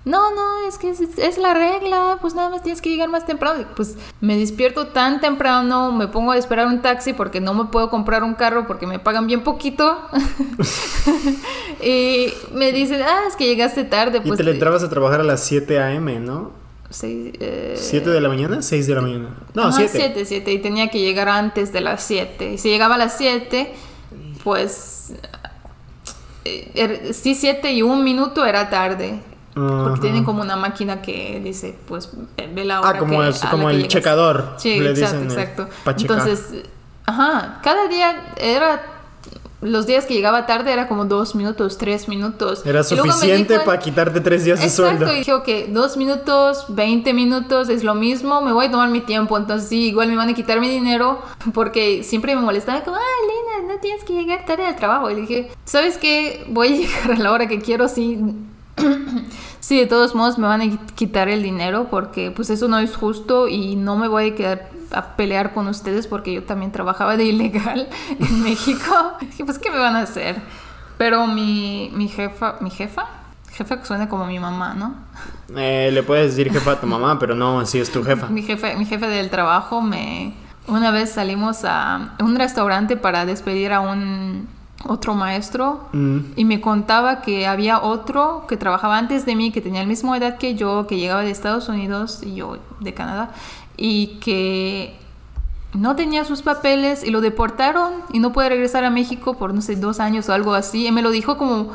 [0.06, 3.26] No, no, es que es, es la regla, pues nada más tienes que llegar más
[3.26, 3.64] temprano.
[3.74, 7.90] Pues me despierto tan temprano, me pongo a esperar un taxi porque no me puedo
[7.90, 9.98] comprar un carro porque me pagan bien poquito.
[11.82, 14.18] y me dicen, ah, es que llegaste tarde.
[14.18, 16.52] Y Pues te le entrabas a trabajar a las 7 a.m., ¿no?
[16.88, 18.58] sí, eh, ¿7 de la mañana?
[18.58, 19.30] ¿6 de la mañana?
[19.54, 19.90] No, Ajá, 7.
[19.92, 22.52] siete, siete, y tenía que llegar antes de las 7.
[22.52, 23.74] Y si llegaba a las 7,
[24.44, 25.14] pues
[26.44, 29.18] eh, er- sí, 7 y un minuto era tarde.
[29.56, 32.10] Porque tienen como una máquina que dice, pues
[32.54, 34.54] ve la hora Ah, como, que- es, como el checador.
[34.58, 35.68] Sí, le exacto, dicen, eh, exacto.
[35.98, 36.48] Entonces,
[37.06, 38.82] ajá, cada día era
[39.62, 42.64] los días que llegaba tarde era como dos minutos, tres minutos.
[42.66, 45.12] Era suficiente para quitarte tres días de Exacto, sueldo.
[45.14, 49.00] y dije, ok, dos minutos, 20 minutos es lo mismo, me voy a tomar mi
[49.00, 51.22] tiempo, entonces sí, igual me van a quitar mi dinero,
[51.54, 55.10] porque siempre me molestaba como, ay, Lina, no tienes que llegar tarde al trabajo.
[55.10, 56.44] Y dije, ¿sabes qué?
[56.50, 58.20] Voy a llegar a la hora que quiero, sí.
[59.66, 62.94] Sí, de todos modos me van a quitar el dinero porque pues eso no es
[62.94, 67.16] justo y no me voy a quedar a pelear con ustedes porque yo también trabajaba
[67.16, 67.88] de ilegal
[68.20, 69.14] en México.
[69.44, 70.36] Pues ¿qué me van a hacer?
[70.98, 73.08] Pero mi, mi jefa, mi jefa,
[73.50, 74.94] jefa que suena como mi mamá, ¿no?
[75.56, 78.28] Eh, le puedes decir jefa a tu mamá, pero no, así es tu jefa.
[78.28, 80.32] Mi jefe, mi jefe del trabajo me
[80.68, 84.48] una vez salimos a un restaurante para despedir a un
[84.84, 86.18] otro maestro Mm.
[86.36, 90.16] y me contaba que había otro que trabajaba antes de mí, que tenía la misma
[90.16, 93.30] edad que yo, que llegaba de Estados Unidos y yo de Canadá,
[93.76, 94.96] y que
[95.74, 99.60] no tenía sus papeles y lo deportaron y no puede regresar a México por, no
[99.60, 100.86] sé, dos años o algo así.
[100.86, 101.72] Y me lo dijo como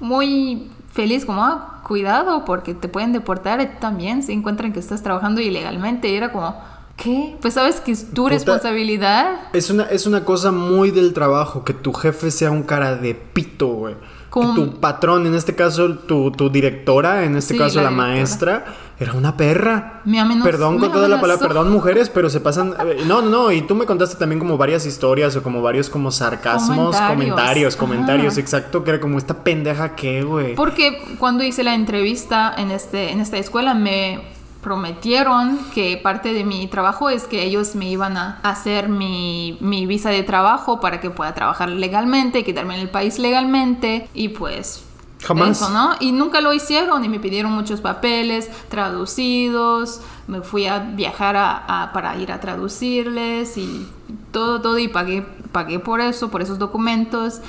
[0.00, 5.40] muy feliz, como, ah, cuidado, porque te pueden deportar también si encuentran que estás trabajando
[5.40, 6.08] ilegalmente.
[6.08, 6.56] Y era como,
[6.96, 7.36] ¿qué?
[7.40, 8.34] Pues sabes que es tu Puta.
[8.34, 9.36] responsabilidad.
[9.52, 13.14] Es una, es una cosa muy del trabajo, que tu jefe sea un cara de
[13.14, 13.94] pito, güey.
[14.32, 18.64] Que tu patrón, en este caso tu, tu directora, en este Sí, caso la maestra,
[18.98, 20.00] era una perra.
[20.04, 22.74] Me amenazó- Perdón con toda la palabra, perdón mujeres, pero se pasan...
[22.84, 25.88] eh, No, no, no, y tú me contaste también como varias historias o como varios
[25.88, 27.76] como sarcasmos, Comentarios.
[27.76, 30.56] comentarios, exacto, que era como esta pendeja que, güey.
[30.56, 34.20] Porque cuando hice la entrevista en, este, en esta escuela me
[34.64, 39.86] prometieron que parte de mi trabajo es que ellos me iban a hacer mi, mi
[39.86, 44.82] visa de trabajo para que pueda trabajar legalmente, quedarme en el país legalmente y pues...
[45.22, 45.52] Jamás.
[45.62, 45.92] Eso, ¿no?
[46.00, 51.82] Y nunca lo hicieron y me pidieron muchos papeles traducidos, me fui a viajar a-
[51.84, 53.86] a- para ir a traducirles y
[54.32, 57.40] todo, todo y pagué, pagué por eso, por esos documentos.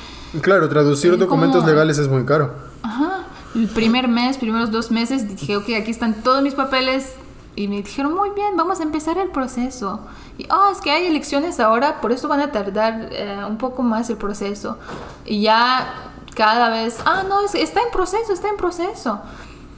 [0.41, 2.53] Claro, traducir Sí, documentos como- legales es muy caro.
[2.83, 3.14] Ajá.
[3.55, 7.13] El primer mes, primeros dos meses, dije, ok, aquí están todos mis papeles
[7.55, 10.01] y me dijeron, muy bien, vamos a empezar el proceso.
[10.37, 13.81] Y, oh, es que hay elecciones ahora, por eso van a tardar eh, un poco
[13.81, 14.77] más el proceso.
[15.25, 19.21] Y ya cada vez, ah, no, está en proceso, está en proceso.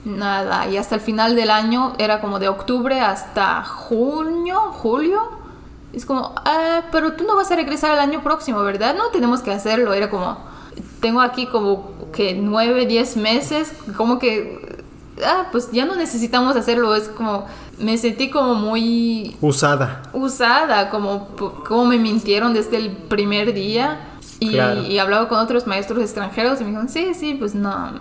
[0.05, 5.21] Nada, y hasta el final del año era como de octubre hasta junio, julio.
[5.93, 8.95] Es como, ah, pero tú no vas a regresar el año próximo, ¿verdad?
[8.95, 9.93] No tenemos que hacerlo.
[9.93, 10.37] Era como,
[11.01, 14.83] tengo aquí como que nueve, diez meses, como que,
[15.25, 16.95] ah, pues ya no necesitamos hacerlo.
[16.95, 17.45] Es como,
[17.79, 19.35] me sentí como muy...
[19.41, 20.03] Usada.
[20.13, 21.27] Usada, como,
[21.67, 23.99] como me mintieron desde el primer día.
[24.39, 27.99] Y, y hablaba con otros maestros extranjeros y me dijeron, sí, sí, pues no.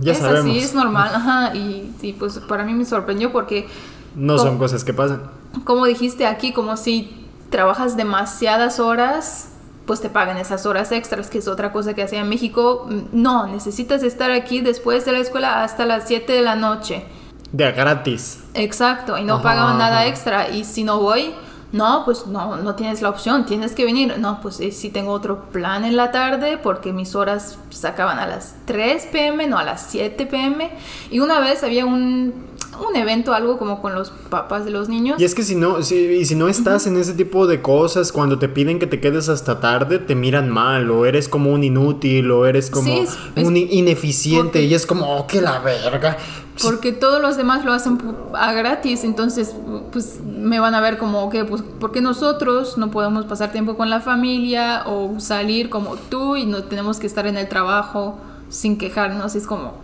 [0.00, 1.10] Ya es así, es normal.
[1.14, 3.66] Ajá, y, y, pues para mí me sorprendió porque...
[4.14, 5.22] No son cosas que pasan.
[5.64, 9.48] Como dijiste aquí, como si trabajas demasiadas horas,
[9.86, 12.88] pues te pagan esas horas extras, que es otra cosa que hacía en México.
[13.12, 17.04] No, necesitas estar aquí después de la escuela hasta las 7 de la noche.
[17.52, 18.44] De gratis.
[18.54, 20.50] Exacto, y no pagaban nada extra.
[20.50, 21.34] Y si no voy,
[21.72, 24.18] no, pues no, no tienes la opción, tienes que venir.
[24.18, 28.18] No, pues eh, sí tengo otro plan en la tarde porque mis horas se acaban
[28.18, 30.70] a las 3 pm, no a las 7 pm.
[31.10, 32.49] Y una vez había un,
[32.88, 35.20] un evento, algo como con los papás de los niños.
[35.20, 38.12] Y es que si no, si, y si no estás en ese tipo de cosas,
[38.12, 41.64] cuando te piden que te quedes hasta tarde, te miran mal, o eres como un
[41.64, 42.92] inútil, o eres como
[43.36, 46.16] un ineficiente, y es como, oh, que la verga.
[46.62, 47.98] Porque todos los demás lo hacen
[48.34, 49.54] a gratis, entonces
[49.92, 53.88] pues me van a ver como, que pues porque nosotros no podemos pasar tiempo con
[53.88, 58.18] la familia o salir como tú y no tenemos que estar en el trabajo
[58.50, 59.74] sin quejarnos, es como,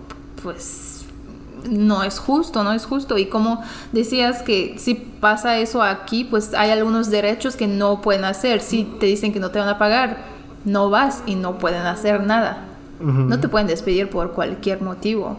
[0.42, 0.95] pues
[1.68, 3.18] no es justo, no es justo.
[3.18, 8.24] Y como decías que si pasa eso aquí, pues hay algunos derechos que no pueden
[8.24, 8.60] hacer.
[8.60, 10.18] Si te dicen que no te van a pagar,
[10.64, 12.64] no vas y no pueden hacer nada.
[13.00, 15.36] No te pueden despedir por cualquier motivo.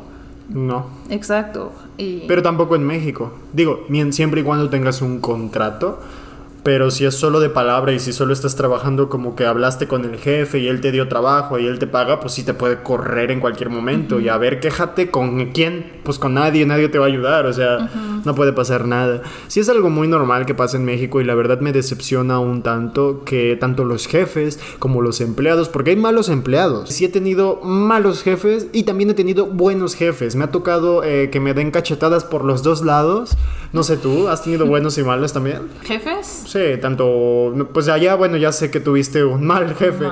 [0.49, 0.85] No.
[1.09, 1.71] Exacto.
[1.97, 3.33] Pero tampoco en México.
[3.51, 5.99] Digo, siempre y cuando tengas un contrato.
[6.67, 10.03] Pero si es solo de palabra y si solo estás trabajando como que hablaste con
[10.03, 12.83] el jefe y él te dio trabajo y él te paga, pues sí te puede
[12.83, 14.19] correr en cualquier momento.
[14.19, 17.45] Y a ver, quéjate con quién, pues con nadie, nadie te va a ayudar.
[17.45, 17.89] O sea,
[18.25, 19.21] no puede pasar nada.
[19.47, 22.63] Sí es algo muy normal que pase en México y la verdad me decepciona un
[22.63, 26.89] tanto que tanto los jefes como los empleados, porque hay malos empleados.
[26.89, 30.35] Sí he tenido malos jefes y también he tenido buenos jefes.
[30.35, 33.37] Me ha tocado eh, que me den cachetadas por los dos lados.
[33.71, 35.69] No sé tú, ¿has tenido buenos y malos también?
[35.83, 36.43] ¿Jefes?
[36.45, 40.05] Sí, tanto, pues allá, bueno, ya sé que tuviste un mal jefe.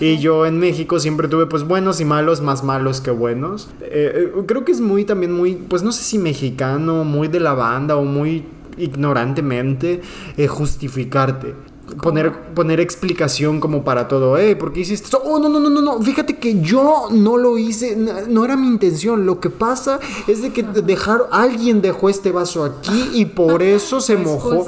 [0.00, 3.70] Y yo en México siempre tuve pues buenos y malos, más malos que buenos.
[3.80, 7.40] Eh, eh, creo que es muy también muy, pues no sé si mexicano, muy de
[7.40, 8.44] la banda o muy
[8.76, 10.00] ignorantemente
[10.36, 11.54] eh, justificarte
[12.02, 14.38] poner, poner explicación como para todo.
[14.38, 15.22] Eh, ¿por qué hiciste esto?
[15.24, 16.00] Oh, no, no, no, no, no.
[16.00, 17.96] Fíjate que yo no lo hice.
[17.96, 19.26] No, era mi intención.
[19.26, 24.00] Lo que pasa es de que dejar, alguien dejó este vaso aquí y por eso
[24.00, 24.66] se mojó.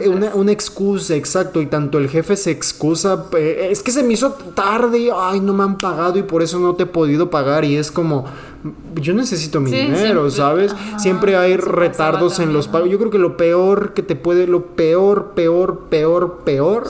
[0.00, 1.60] Eh, una, una, excusa, exacto.
[1.60, 3.26] Y tanto el jefe se excusa.
[3.36, 5.10] Eh, es que se me hizo tarde.
[5.14, 7.64] Ay, no me han pagado y por eso no te he podido pagar.
[7.64, 8.24] Y es como
[9.00, 10.74] yo necesito mi dinero, ¿sabes?
[10.98, 12.90] siempre hay retardos en los pagos.
[12.90, 16.88] Yo creo que lo peor que te puede, lo peor, peor, peor, peor,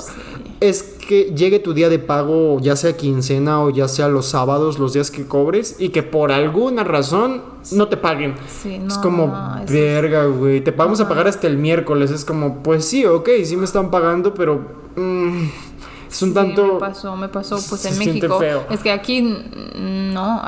[0.60, 4.78] es que llegue tu día de pago, ya sea quincena o ya sea los sábados,
[4.78, 8.34] los días que cobres, y que por alguna razón no te paguen.
[8.64, 9.32] es como,
[9.68, 12.10] verga, güey, te vamos a pagar hasta el miércoles.
[12.10, 14.60] Es como, pues sí, ok, sí me están pagando, pero...
[14.96, 15.44] Mm,
[16.08, 16.74] es un tanto...
[16.74, 18.40] Me pasó, me pasó pues en México.
[18.70, 20.42] Es que aquí no,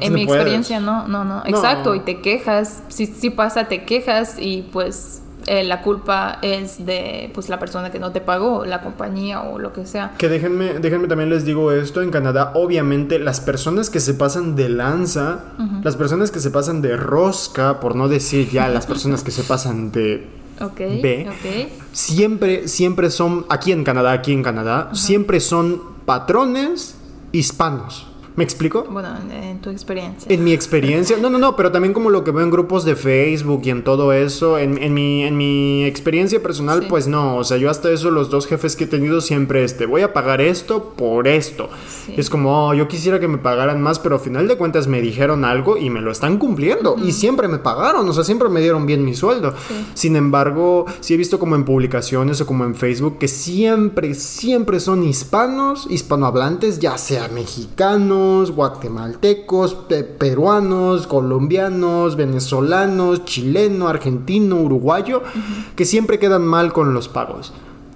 [0.00, 4.36] en mi experiencia no, no, no, exacto, y te quejas, si, si pasa te quejas
[4.38, 8.82] y pues eh, la culpa es de pues la persona que no te pagó, la
[8.82, 10.12] compañía o lo que sea.
[10.18, 14.56] Que déjenme, déjenme también les digo esto, en Canadá obviamente las personas que se pasan
[14.56, 15.44] de lanza,
[15.82, 19.42] las personas que se pasan de rosca, por no decir ya las personas que se
[19.42, 20.28] pasan de
[20.78, 21.28] B,
[21.92, 26.96] siempre, siempre son, aquí en Canadá, aquí en Canadá, siempre son patrones
[27.32, 28.06] hispanos.
[28.38, 28.86] ¿Me explico?
[28.88, 30.32] Bueno, en tu experiencia.
[30.32, 31.16] En mi experiencia.
[31.20, 33.82] No, no, no, pero también como lo que veo en grupos de Facebook y en
[33.82, 34.58] todo eso.
[34.58, 37.36] En, en, mi, en mi experiencia personal, pues no.
[37.36, 40.12] O sea, yo hasta eso, los dos jefes que he tenido siempre, este, voy a
[40.12, 41.68] pagar esto por esto.
[42.16, 45.00] Es como, oh, yo quisiera que me pagaran más, pero al final de cuentas me
[45.00, 46.94] dijeron algo y me lo están cumpliendo.
[47.04, 49.52] Y siempre me pagaron, o sea, siempre me dieron bien mi sueldo.
[49.94, 54.78] Sin embargo, sí he visto como en publicaciones o como en Facebook que siempre, siempre
[54.78, 57.26] son hispanos, hispanohablantes, ya sea
[58.28, 59.76] mexicanos guatemaltecos,
[60.18, 65.22] peruanos, colombianos, venezolanos, chileno, argentino, uruguayo,
[65.76, 67.52] que siempre quedan mal con los pagos.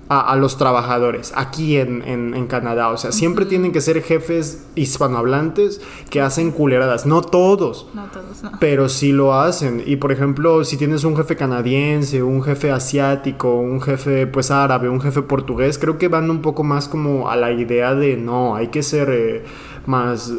[0.09, 2.91] a, los trabajadores aquí en, en, Canadá.
[2.91, 7.07] O sea, siempre tienen que ser jefes hispanohablantes que hacen culeradas.
[7.07, 7.87] No todos.
[7.95, 8.51] No todos, no.
[8.61, 9.83] Pero sí lo hacen.
[9.87, 14.91] Y por ejemplo, si tienes un jefe canadiense, un jefe asiático, un jefe pues árabe,
[14.91, 18.55] un jefe portugués, creo que van un poco más como a la idea de no,
[18.55, 19.09] hay que ser...
[19.11, 19.45] Eh,
[19.87, 20.33] más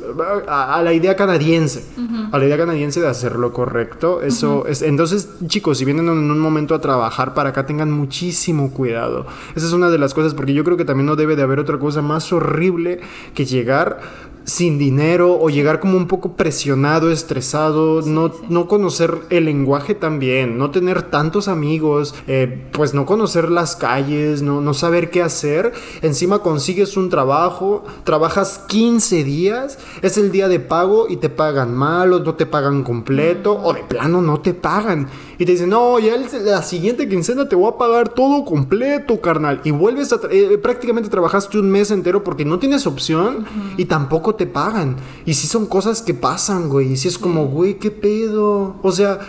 [0.48, 1.86] a, la idea canadiense,
[2.32, 4.22] a la idea canadiense de hacer lo correcto.
[4.22, 8.72] Eso es, entonces, chicos, si vienen en un momento a trabajar para acá, tengan muchísimo
[8.72, 9.26] cuidado.
[9.56, 11.60] Esa es una de las cosas, porque yo creo que también no debe de haber
[11.60, 13.02] otra cosa más horrible
[13.34, 14.00] que llegar
[14.46, 20.58] sin dinero o llegar como un poco presionado, estresado, no, no conocer el lenguaje también,
[20.58, 25.74] no tener tantos amigos, eh, pues no conocer las calles, no, no saber qué hacer.
[26.02, 31.74] Encima consigues un trabajo, trabajas 15 días, es el día de pago y te pagan
[31.74, 35.08] mal o no te pagan completo o de plano no te pagan.
[35.38, 39.62] Y te dicen, no, ya la siguiente quincena te voy a pagar todo completo, carnal.
[39.64, 40.20] Y vuelves a...
[40.32, 43.46] Eh, prácticamente trabajaste un mes entero porque no tienes opción
[43.78, 44.96] y tampoco te pagan.
[45.26, 46.94] Y si son cosas que pasan, güey.
[46.94, 48.76] Y si es como, güey, ¿qué pedo?
[48.84, 49.20] O sea,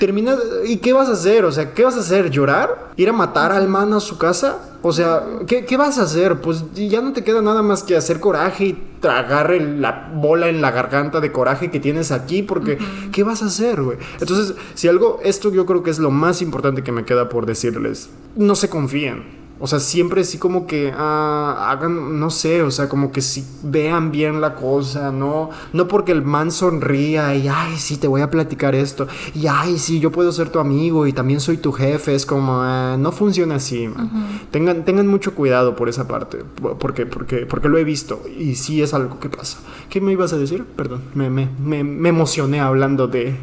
[0.00, 0.34] termina...
[0.66, 1.44] ¿Y qué vas a hacer?
[1.44, 2.30] O sea, ¿qué vas a hacer?
[2.30, 2.90] ¿Llorar?
[2.96, 4.58] ¿Ir a matar al man a su casa?
[4.82, 6.40] O sea, ¿qué, ¿qué, vas a hacer?
[6.40, 10.62] Pues ya no te queda nada más que hacer coraje y tragar la bola en
[10.62, 12.78] la garganta de coraje que tienes aquí, porque
[13.12, 13.98] ¿qué vas a hacer, güey?
[14.18, 17.44] Entonces, si algo, esto yo creo que es lo más importante que me queda por
[17.44, 19.39] decirles, no se confíen.
[19.62, 23.44] O sea, siempre sí como que ah, hagan, no sé, o sea, como que sí
[23.62, 25.50] vean bien la cosa, ¿no?
[25.74, 29.76] No porque el man sonría y, ay, sí, te voy a platicar esto, y, ay,
[29.78, 33.12] sí, yo puedo ser tu amigo y también soy tu jefe, es como, ah, no
[33.12, 34.10] funciona así, man.
[34.50, 36.38] tengan, tengan mucho cuidado por esa parte,
[36.78, 39.58] porque, porque, porque lo he visto y sí es algo que pasa.
[39.90, 40.64] ¿Qué me ibas a decir?
[40.64, 41.48] Perdón, me, me,
[41.84, 43.36] me, emocioné hablando de,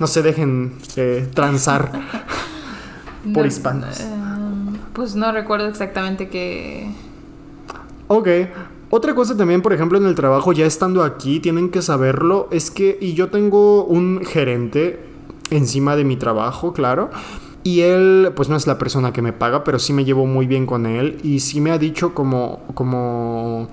[0.00, 1.92] no se dejen eh, transar
[3.32, 4.02] por hispanos.
[4.92, 6.90] Pues no recuerdo exactamente qué...
[8.08, 8.28] Ok.
[8.92, 12.72] Otra cosa también, por ejemplo, en el trabajo, ya estando aquí, tienen que saberlo, es
[12.72, 14.98] que, y yo tengo un gerente
[15.50, 17.10] encima de mi trabajo, claro,
[17.62, 20.48] y él, pues no es la persona que me paga, pero sí me llevo muy
[20.48, 23.68] bien con él, y sí me ha dicho como, como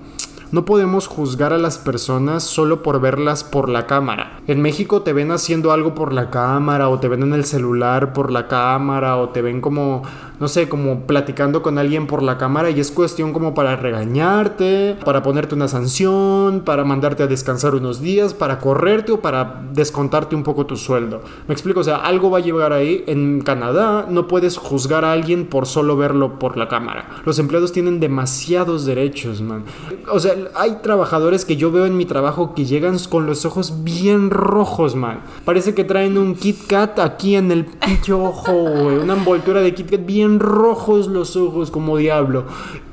[0.50, 4.40] no podemos juzgar a las personas solo por verlas por la cámara.
[4.46, 8.12] En México te ven haciendo algo por la cámara o te ven en el celular
[8.12, 10.02] por la cámara o te ven como,
[10.40, 14.96] no sé, como platicando con alguien por la cámara y es cuestión como para regañarte,
[15.04, 20.34] para ponerte una sanción, para mandarte a descansar unos días, para correrte o para descontarte
[20.34, 21.22] un poco tu sueldo.
[21.46, 23.04] Me explico, o sea, algo va a llegar ahí.
[23.06, 27.08] En Canadá no puedes juzgar a alguien por solo verlo por la cámara.
[27.24, 29.64] Los empleados tienen demasiados derechos, man.
[30.10, 33.84] O sea, hay trabajadores que yo veo en mi trabajo que llegan con los ojos
[33.84, 35.20] bien rojos, man.
[35.44, 38.52] Parece que traen un Kit Kat aquí en el pinche ojo.
[38.52, 42.44] Una envoltura de Kit Kat bien rojos los ojos como diablo.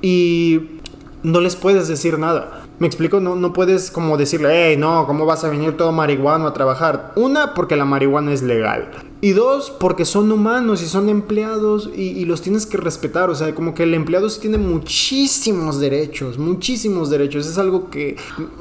[0.01, 0.79] Y
[1.23, 2.61] no les puedes decir nada.
[2.77, 6.45] Me explico, no, no puedes como decirle, hey, no, ¿cómo vas a venir todo marihuano
[6.45, 7.13] a trabajar?
[7.15, 8.91] Una, porque la marihuana es legal.
[9.25, 13.31] Y dos, porque son humanos y son empleados y, los tienes que respetar.
[13.31, 17.47] O sea, como que el empleado sí tiene muchísimos derechos, muchísimos derechos.
[17.47, 18.17] Es algo que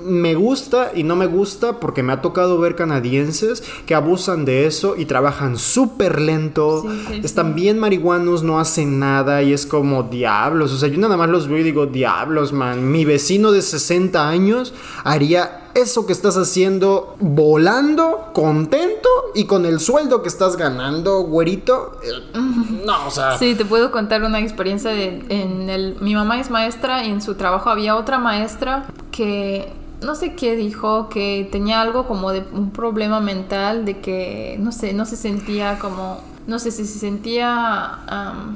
[0.07, 4.65] me gusta y no me gusta porque me ha tocado ver canadienses que abusan de
[4.65, 6.87] eso y trabajan súper lento.
[7.23, 10.73] Están bien marihuanos, no hacen nada y es como diablos.
[10.73, 12.91] O sea, yo nada más los veo y digo, diablos, man.
[12.91, 14.73] Mi vecino de 60 años
[15.05, 21.99] haría eso que estás haciendo volando, contento y con el sueldo que estás ganando, güerito.
[22.03, 22.39] Eh,
[22.85, 23.39] no, o sea.
[23.39, 27.21] Sí, te puedo contar una experiencia de en el mi mamá es maestra y en
[27.21, 32.45] su trabajo había otra maestra que no sé qué dijo, que tenía algo como de
[32.53, 36.99] un problema mental de que no sé, no se sentía como no sé si se
[36.99, 37.99] sentía...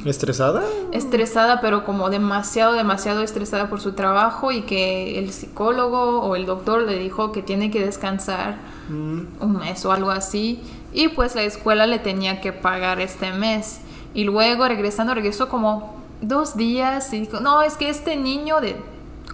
[0.04, 0.62] ¿Estresada?
[0.92, 6.44] Estresada, pero como demasiado, demasiado estresada por su trabajo y que el psicólogo o el
[6.44, 8.56] doctor le dijo que tiene que descansar
[8.90, 9.20] mm.
[9.40, 10.60] un mes o algo así.
[10.92, 13.80] Y pues la escuela le tenía que pagar este mes.
[14.12, 18.76] Y luego regresando, regresó como dos días y dijo, no, es que este niño de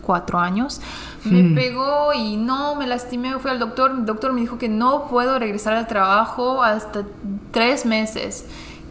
[0.04, 0.80] cuatro años
[1.24, 1.54] me hmm.
[1.54, 5.38] pegó y no, me lastimé, fui al doctor, el doctor me dijo que no puedo
[5.38, 7.02] regresar al trabajo hasta
[7.50, 8.46] tres meses.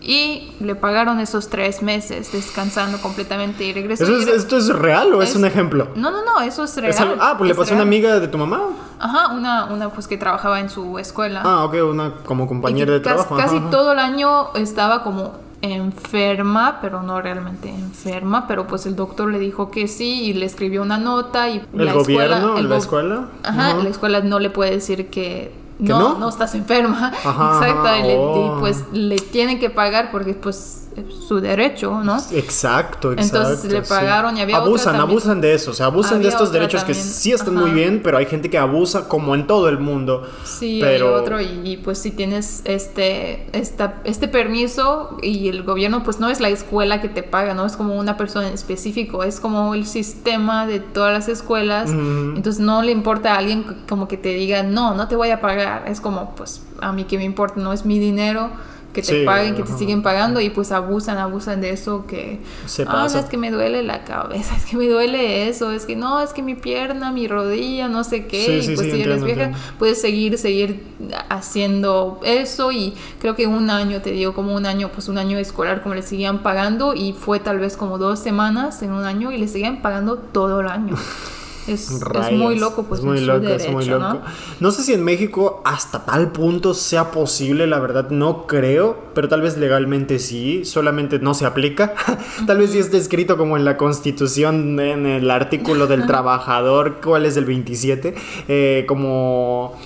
[0.06, 4.04] Y le pagaron esos tres meses descansando completamente y regresó.
[4.04, 5.88] ¿Esto es real o es, un ejemplo?
[5.96, 7.18] No, no, no, eso es real.
[7.22, 8.64] ah, pues le pasó a una amiga de tu mamá.
[9.00, 11.42] Ajá, una, una pues que trabajaba en su escuela.
[11.46, 13.38] Ah, ok, una como compañera de trabajo.
[13.38, 19.32] Casi todo el año estaba como enferma, pero no realmente enferma, pero pues el doctor
[19.32, 22.78] le dijo que sí y le escribió una nota y el la gobierno, escuela, la
[22.78, 26.28] escuela, ajá, la escuela no le puede decir que no, no?
[26.28, 28.58] estás enferma, exacto, y, oh.
[28.60, 30.83] pues le tienen que pagar porque pues
[31.28, 32.18] su derecho, ¿no?
[32.32, 33.38] Exacto, exacto.
[33.38, 36.52] Entonces le pagaron y había Abusan, otra abusan de eso, o sea, abusan de estos
[36.52, 39.80] derechos que sí están muy bien, pero hay gente que abusa como en todo el
[39.80, 40.28] mundo.
[40.44, 41.16] Sí, pero...
[41.16, 46.20] hay otro y, y, pues si tienes este, esta, este permiso y el gobierno pues
[46.20, 49.40] no es la escuela que te paga, no es como una persona en específico, es
[49.40, 54.18] como el sistema de todas las escuelas, entonces no le importa a alguien como que
[54.18, 57.24] te diga, no, no te voy a pagar, es como pues a mí que me
[57.24, 58.50] importa, no es mi dinero.
[58.94, 62.40] Que te Sí, paguen, que te siguen pagando y pues abusan, abusan de eso que...
[62.68, 63.20] Se "Ah, pasa.
[63.22, 66.32] es que me duele la cabeza, es que me duele eso, es que no, es
[66.32, 68.62] que mi pierna, mi rodilla, no sé qué.
[68.62, 69.76] Sí, y pues si eres entiendo, vieja, entiendo.
[69.80, 70.84] puedes seguir, seguir
[71.30, 75.38] haciendo eso y creo que un año, te digo, como un año, pues un año
[75.40, 79.32] escolar, como le seguían pagando y fue tal vez como dos semanas en un año
[79.32, 80.96] y le seguían pagando todo el año.
[81.68, 84.04] Es, es muy loco, pues es muy loco, derecho, es muy loco.
[84.04, 84.22] ¿no?
[84.60, 84.72] ¿no?
[84.72, 89.42] sé si en México hasta tal punto sea posible, la verdad no creo, pero tal
[89.42, 91.94] vez legalmente sí, solamente no se aplica.
[92.48, 97.26] tal vez sí está escrito como en la Constitución, en el artículo del trabajador, ¿cuál
[97.26, 98.14] es el 27?
[98.48, 99.78] Eh, como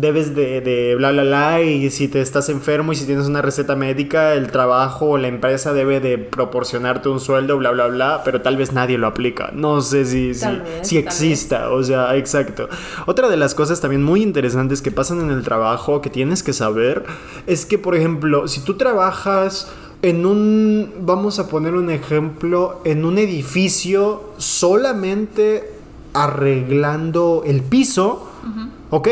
[0.00, 3.42] debes de, de bla bla bla y si te estás enfermo y si tienes una
[3.42, 8.22] receta médica el trabajo o la empresa debe de proporcionarte un sueldo bla bla bla
[8.24, 9.50] pero tal vez nadie lo aplica.
[9.54, 12.68] No sé si, si, vez, exista o sea exacto.
[13.06, 16.52] Otra de las cosas también muy interesantes que pasan en el trabajo que tienes que
[16.52, 17.04] saber
[17.46, 19.70] es que por ejemplo si tú trabajas
[20.02, 25.72] en un, vamos a poner un ejemplo, en un edificio solamente
[26.12, 28.28] arreglando el piso,
[28.90, 29.08] ¿ok?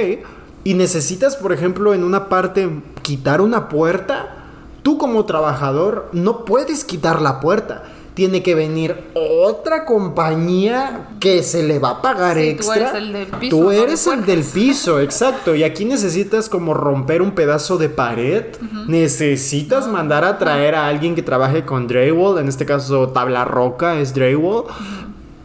[0.64, 2.68] Y necesitas, por ejemplo, en una parte
[3.02, 4.36] quitar una puerta,
[4.82, 7.84] tú como trabajador no puedes quitar la puerta.
[8.14, 12.76] Tiene que venir otra compañía que se le va a pagar Sí, tú extra.
[12.76, 15.54] eres el del piso, Tú no eres el del piso, exacto.
[15.56, 18.44] Y aquí necesitas como romper un pedazo de pared.
[18.86, 23.98] Necesitas mandar a traer a alguien que trabaje con drywall, en este caso tabla roca
[23.98, 24.66] es drywall.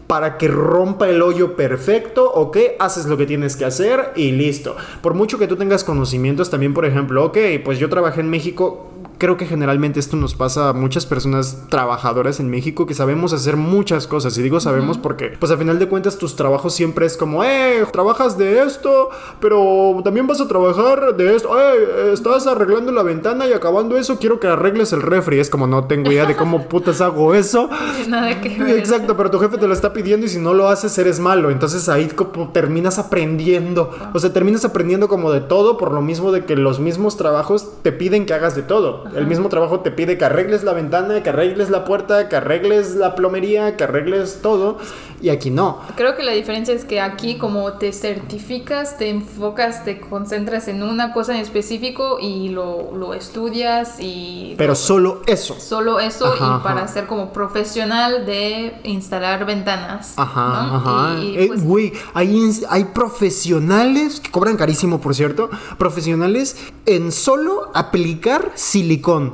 [0.10, 4.76] Para que rompa el hoyo perfecto, ok, haces lo que tienes que hacer y listo.
[5.04, 8.90] Por mucho que tú tengas conocimientos, también, por ejemplo, ok, pues yo trabajé en México,
[9.20, 13.58] creo que generalmente esto nos pasa a muchas personas trabajadoras en México que sabemos hacer
[13.58, 14.36] muchas cosas.
[14.38, 17.84] Y digo sabemos porque, pues a final de cuentas, tus trabajos siempre es como, eh,
[17.92, 19.10] trabajas de esto,
[19.42, 21.50] pero también vas a trabajar de esto.
[21.60, 25.40] Eh, estás arreglando la ventana y acabando eso, quiero que arregles el refri.
[25.40, 27.70] Es como, no tengo idea de cómo putas hago eso.
[28.08, 28.78] Nada que ver.
[28.78, 31.50] Exacto, pero tu jefe te lo está pidiendo y si no lo haces eres malo.
[31.50, 33.92] Entonces ahí como terminas aprendiendo.
[34.14, 37.70] O sea, terminas aprendiendo como de todo por lo mismo de que los mismos trabajos
[37.82, 39.09] te piden que hagas de todo.
[39.16, 42.96] El mismo trabajo te pide que arregles la ventana, que arregles la puerta, que arregles
[42.96, 44.78] la plomería, que arregles todo.
[45.22, 45.80] Y aquí no.
[45.98, 50.82] Creo que la diferencia es que aquí como te certificas, te enfocas, te concentras en
[50.82, 55.56] una cosa en específico y lo, lo estudias y Pero solo eso.
[55.60, 56.88] solo eso Ajá, y para ajá.
[56.88, 60.14] ser como profesional de instalar ventanas.
[60.16, 60.76] Ajá, ¿no?
[60.78, 61.20] ajá.
[61.20, 65.50] Y, Eh, pues, Güey, hay, hay profesionales que cobran carísimo, por cierto.
[65.78, 66.56] Profesionales
[66.86, 68.52] en solo aplicar
[69.00, 69.34] silicón.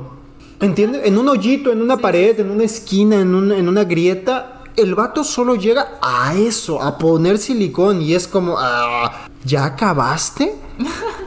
[0.60, 1.02] ¿Entiendes?
[1.04, 4.62] En un hoyito, en una pared, en una esquina, en, un- en una grieta.
[4.76, 8.00] El vato solo llega a eso, a poner silicón.
[8.02, 10.54] Y es como, ah, ¿ya acabaste?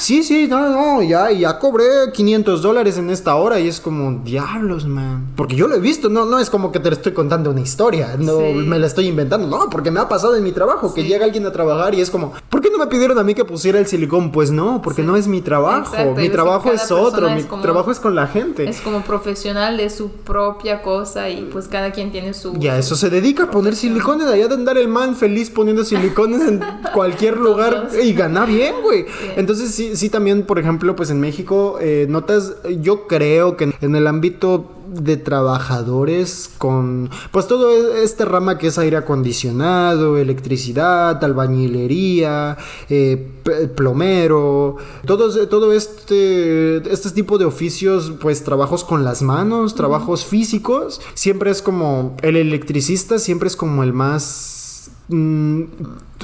[0.00, 1.84] Sí, sí, no, no, ya, ya cobré
[2.14, 5.26] 500 dólares en esta hora y es como, diablos, man.
[5.36, 8.16] Porque yo lo he visto, no, no es como que te estoy contando una historia,
[8.18, 8.54] no Sí.
[8.54, 11.08] me la estoy inventando, no, porque me ha pasado en mi trabajo, que Sí.
[11.08, 13.44] llega alguien a trabajar y es como, ¿por qué no me pidieron a mí que
[13.44, 14.32] pusiera el silicón?
[14.32, 15.06] Pues no, porque Sí.
[15.06, 18.14] no es mi trabajo, Exacto, mi trabajo es otro, es mi como- trabajo es con
[18.14, 18.66] la gente.
[18.70, 22.56] es como profesional de su propia cosa y pues cada quien tiene su...
[22.58, 25.84] Y a eso se dedica, a poner silicones, allá de andar el man feliz poniendo
[25.84, 26.60] silicones en
[26.94, 29.04] cualquier lugar y gana bien, güey.
[29.36, 33.96] Entonces sí, sí también, por ejemplo, pues en México eh, notas, yo creo que en
[33.96, 41.22] el ámbito de trabajadores con pues todo e- este rama que es aire acondicionado, electricidad,
[41.22, 42.56] albañilería,
[42.88, 43.28] eh,
[43.76, 44.76] plomero,
[45.06, 51.50] todo, todo este, este tipo de oficios, pues trabajos con las manos, trabajos físicos, siempre
[51.52, 54.90] es como el electricista, siempre es como el más...
[55.10, 55.62] mm,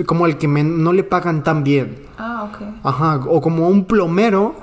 [0.07, 2.07] como el que no le pagan tan bien.
[2.19, 2.63] Ah, ok.
[2.83, 4.55] Ajá, o como un plomero,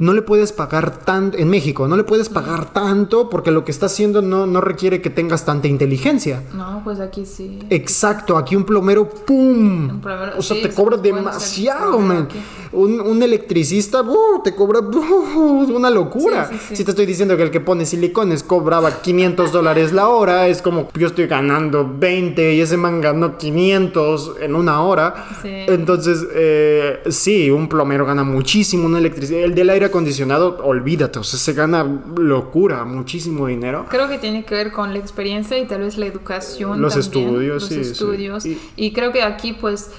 [0.00, 3.70] no le puedes pagar tanto, en México, no le puedes pagar tanto porque lo que
[3.70, 6.42] está haciendo no, no requiere que tengas tanta inteligencia.
[6.54, 7.58] No, pues aquí sí.
[7.70, 9.90] Exacto, aquí un plomero, ¡pum!
[9.90, 12.28] Un plomero, o sea, sí, te cobra demasiado, man.
[12.72, 14.42] Un, un electricista, ¡uh!
[14.42, 15.72] te cobra ¡uh!
[15.74, 16.48] una locura.
[16.48, 16.76] Sí, sí, sí.
[16.76, 20.62] Si te estoy diciendo que el que pone silicones cobraba 500 dólares la hora, es
[20.62, 25.26] como yo estoy ganando 20 y ese man ganó 500 en una hora.
[25.42, 25.48] Sí.
[25.68, 29.36] Entonces, eh, sí, un plomero gana muchísimo, un electricista.
[29.42, 31.84] El de el aire acondicionado, olvídate, o sea, se gana
[32.16, 33.86] locura, muchísimo dinero.
[33.88, 36.80] Creo que tiene que ver con la experiencia y tal vez la educación.
[36.80, 37.90] Los también, estudios, los sí, sí.
[37.92, 38.46] estudios.
[38.46, 39.90] Y- Y creo que aquí pues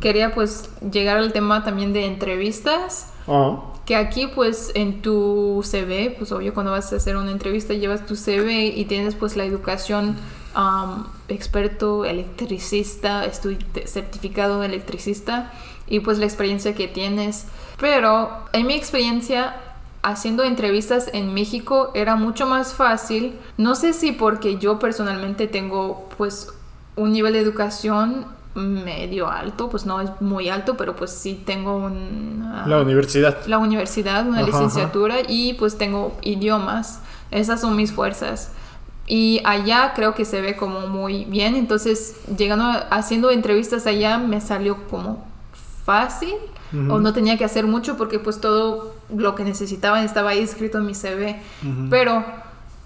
[0.00, 3.12] quería pues llegar al tema también de entrevistas.
[3.26, 7.74] Ah, Que aquí, pues, en tu CV, pues obvio, cuando vas a hacer una entrevista,
[7.74, 10.14] llevas tu CV y tienes, pues, la educación
[10.54, 13.24] am, experto, electricista,
[13.72, 15.52] te- certificado electricista
[15.86, 17.46] y, pues, la experiencia que tienes.
[17.78, 19.56] Pero, en mi experiencia,
[20.02, 23.38] haciendo entrevistas en México era mucho más fácil.
[23.56, 26.48] No sé si porque yo personalmente tengo, pues,
[26.96, 31.76] un nivel de educación medio alto, pues no es muy alto, pero pues sí tengo
[31.76, 32.42] un...
[32.52, 33.38] ah, la universidad.
[33.46, 37.00] la universidad, una Ajá, licenciatura y pues tengo idiomas.
[37.30, 38.50] Esas son mis fuerzas.
[39.12, 41.56] Y allá creo que se ve como muy bien.
[41.56, 45.26] Entonces, llegando haciendo entrevistas allá me salió como
[45.84, 46.34] fácil
[46.88, 50.78] o no tenía que hacer mucho porque pues todo lo que necesitaban estaba ahí escrito
[50.78, 51.40] en mi CV.
[51.90, 52.24] Pero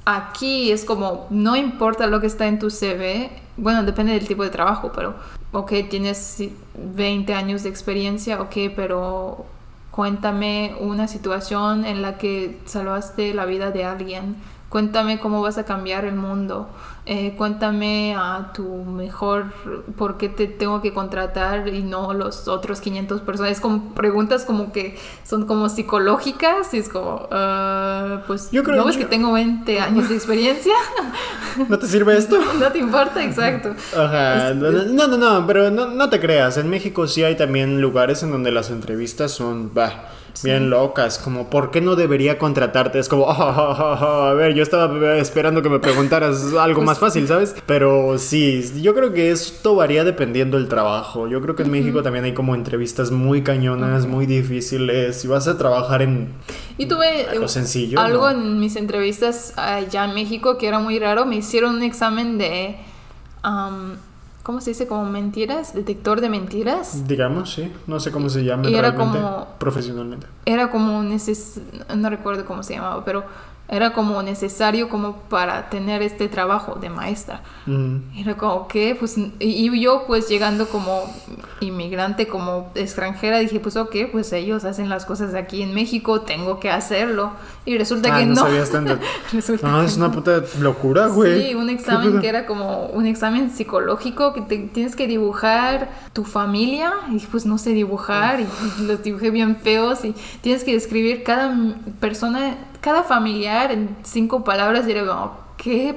[0.07, 4.43] aquí es como, no importa lo que está en tu CV, bueno, depende del tipo
[4.43, 5.15] de trabajo, pero,
[5.53, 9.45] ok, tienes sí, 20 años de experiencia, ok, pero
[9.91, 14.37] cuéntame una situación en la que salvaste la vida de alguien.
[14.75, 16.69] Cuéntame cómo vas a cambiar el mundo.
[17.07, 19.53] Eh, cuéntame a tu mejor
[19.97, 23.53] por qué te tengo que contratar y no los otros 500 personas.
[23.53, 28.79] Es como preguntas como que son como psicológicas y es como, ah, pues, Yo creo
[28.79, 30.75] ¿no ves yo- que tengo 20 años de experiencia?
[31.69, 32.37] ¿No te sirve esto?
[32.59, 33.77] no te importa, exacto.
[33.97, 34.73] Ajá, no,
[35.07, 38.51] no, no, pero no, no te creas, en México sí hay también lugares en donde
[38.51, 40.11] las entrevistas son, bah,
[40.43, 42.99] bien locas, como, ¿por qué no debería contratarte?
[42.99, 46.77] Es como, "Ah, ah, ah, ah, a ver, yo estaba esperando que me preguntaras algo
[46.77, 47.55] Pues más fácil, ¿sabes?
[47.67, 52.03] Pero sí, yo creo que esto varía dependiendo del trabajo, yo creo que en México
[52.03, 56.33] también hay como entrevistas muy cañonas, muy difíciles, si vas a trabajar en...
[56.77, 58.39] Y tuve Algo eh, sencillo, algo ¿no?
[58.39, 61.25] en mis entrevistas allá en México que era muy raro.
[61.27, 62.77] Me hicieron un examen de,
[64.45, 64.87] ¿cómo se dice?
[64.87, 67.09] Como mentiras, detector de mentiras.
[67.09, 70.27] Digamos, sí, no sé cómo se llama era realmente, como- profesionalmente.
[70.47, 71.61] Era como neces
[71.97, 73.25] no recuerdo cómo se llamaba, pero
[73.67, 77.41] era como necesario como para tener este trabajo de maestra.
[77.65, 77.97] Mm.
[78.19, 81.03] Era como que, pues, y, y yo pues llegando como
[81.61, 86.61] inmigrante, como extranjera, dije, pues ok, pues ellos hacen las cosas aquí en México, tengo
[86.61, 87.33] que hacerlo.
[87.67, 88.41] Y resulta Ah, que no no.
[88.43, 88.99] sabías tanto.
[89.33, 91.49] Resulta No, es una puta locura, güey.
[91.49, 95.89] Sí, un ¿Qué examen que era como un examen psicológico que te, tienes que dibujar
[96.13, 98.47] tu familia y pues no sé dibujar y,
[98.81, 101.55] y los dibujé bien feos y tienes que describir cada
[102.01, 105.97] persona, cada familiar en cinco palabras y era como, ¿qué?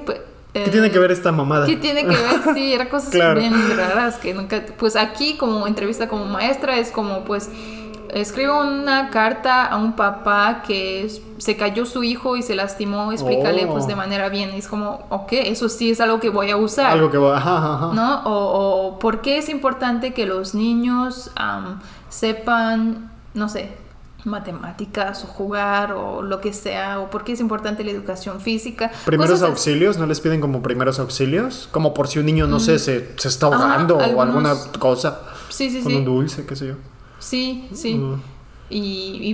[0.54, 1.66] ¿Qué eh, tiene que ver esta mamada?
[1.66, 2.54] ¿Qué tiene que ver?
[2.54, 3.38] Sí, eran cosas Claro.
[3.40, 4.64] bien raras que nunca...
[4.78, 7.50] Pues aquí como entrevista como maestra es como pues
[8.12, 13.64] escribo una carta a un papá que se cayó su hijo y se lastimó, explícale
[13.66, 13.72] Oh.
[13.72, 14.50] pues de manera bien.
[14.54, 16.86] Y es como, ok, eso sí es algo que voy a usar.
[16.90, 17.90] Algo que ajá, ajá.
[17.94, 18.22] ¿No?
[18.24, 21.30] O, o por qué es importante que los niños
[22.08, 23.70] sepan, no sé,
[24.24, 28.90] matemáticas o jugar o lo que sea, o por qué es importante la educación física.
[29.04, 31.68] Primeros Cosas auxilios, ¿no les piden como primeros auxilios?
[31.70, 33.52] Como por si un niño, no sé, se, se está Mm.
[33.54, 35.20] Ajá, ahogando o algunos- alguna cosa.
[35.48, 35.98] Sí, sí, Con sí.
[35.98, 36.74] un dulce, qué sé yo.
[37.18, 37.94] Sí, sí.
[37.94, 38.22] Mm.
[38.70, 38.78] Y,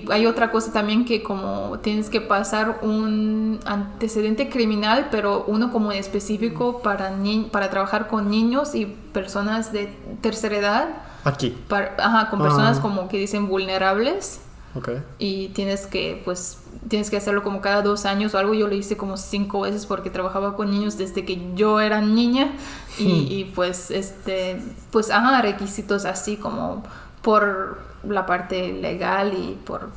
[0.06, 5.72] y hay otra cosa también que como tienes que pasar un antecedente criminal, pero uno
[5.72, 9.86] como en específico para, ni- para trabajar con niños y personas de
[10.20, 10.88] tercera edad,
[11.24, 11.52] Aquí.
[11.68, 12.82] para- ajá, con personas Ah.
[12.82, 14.40] como que dicen vulnerables
[14.76, 14.90] Ok.
[15.18, 16.58] y tienes que pues
[16.88, 19.86] tienes que hacerlo como cada dos años o algo yo lo hice como cinco veces
[19.86, 22.52] porque trabajaba con niños desde que yo era niña
[22.98, 23.32] y, Hmm.
[23.32, 24.60] y, pues este
[24.90, 26.82] pues ajá requisitos así como
[27.24, 29.88] por la parte legal y por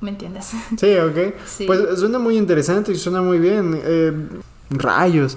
[0.00, 0.52] ¿me entiendes?
[0.78, 1.34] Sí, ok.
[1.46, 1.64] Sí.
[1.66, 3.80] Pues suena muy interesante y suena muy bien.
[3.82, 4.12] Eh,
[4.70, 5.36] rayos.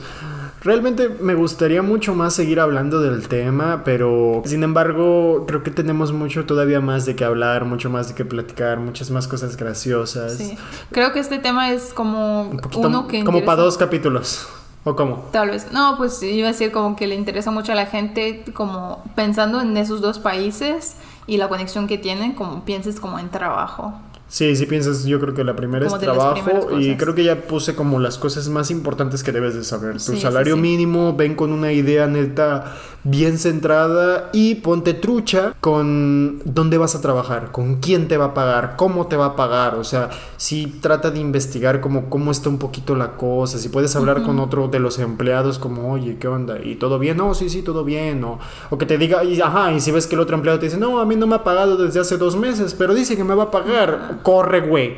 [0.62, 6.12] Realmente me gustaría mucho más seguir hablando del tema, pero sin embargo creo que tenemos
[6.12, 10.34] mucho todavía más de qué hablar, mucho más de qué platicar, muchas más cosas graciosas.
[10.34, 10.58] Sí.
[10.92, 14.50] Creo que este tema es como Un poquito uno que como para dos capítulos.
[14.84, 15.28] ¿O cómo?
[15.32, 15.72] Tal vez.
[15.72, 19.60] No, pues iba a decir como que le interesa mucho a la gente, como pensando
[19.62, 20.96] en esos dos países
[21.28, 23.94] y la conexión que tienen, como pienses como en trabajo.
[24.30, 27.42] Sí, si piensas, yo creo que la primera Como es trabajo y creo que ya
[27.48, 29.94] puse como las cosas más importantes que debes de saber.
[29.94, 30.62] Tu Sí, sí, salario sí.
[30.62, 37.02] mínimo, ven con una idea neta bien centrada y ponte trucha con dónde vas a
[37.02, 40.68] trabajar, con quién te va a pagar, cómo te va a pagar, o sea, si
[40.68, 44.68] trata de investigar como cómo está un poquito la cosa, si puedes hablar con otro
[44.68, 46.60] de los empleados como, oye, ¿qué onda?
[46.64, 47.18] ¿Y todo bien?
[47.18, 48.40] No, sí, sí, todo bien, o,
[48.70, 50.78] o que te diga, y, ajá, y si ves que el otro empleado te dice,
[50.78, 53.36] no, a mí no me ha pagado desde hace dos meses, pero dice que me
[53.36, 54.96] va a pagar, corre, güey,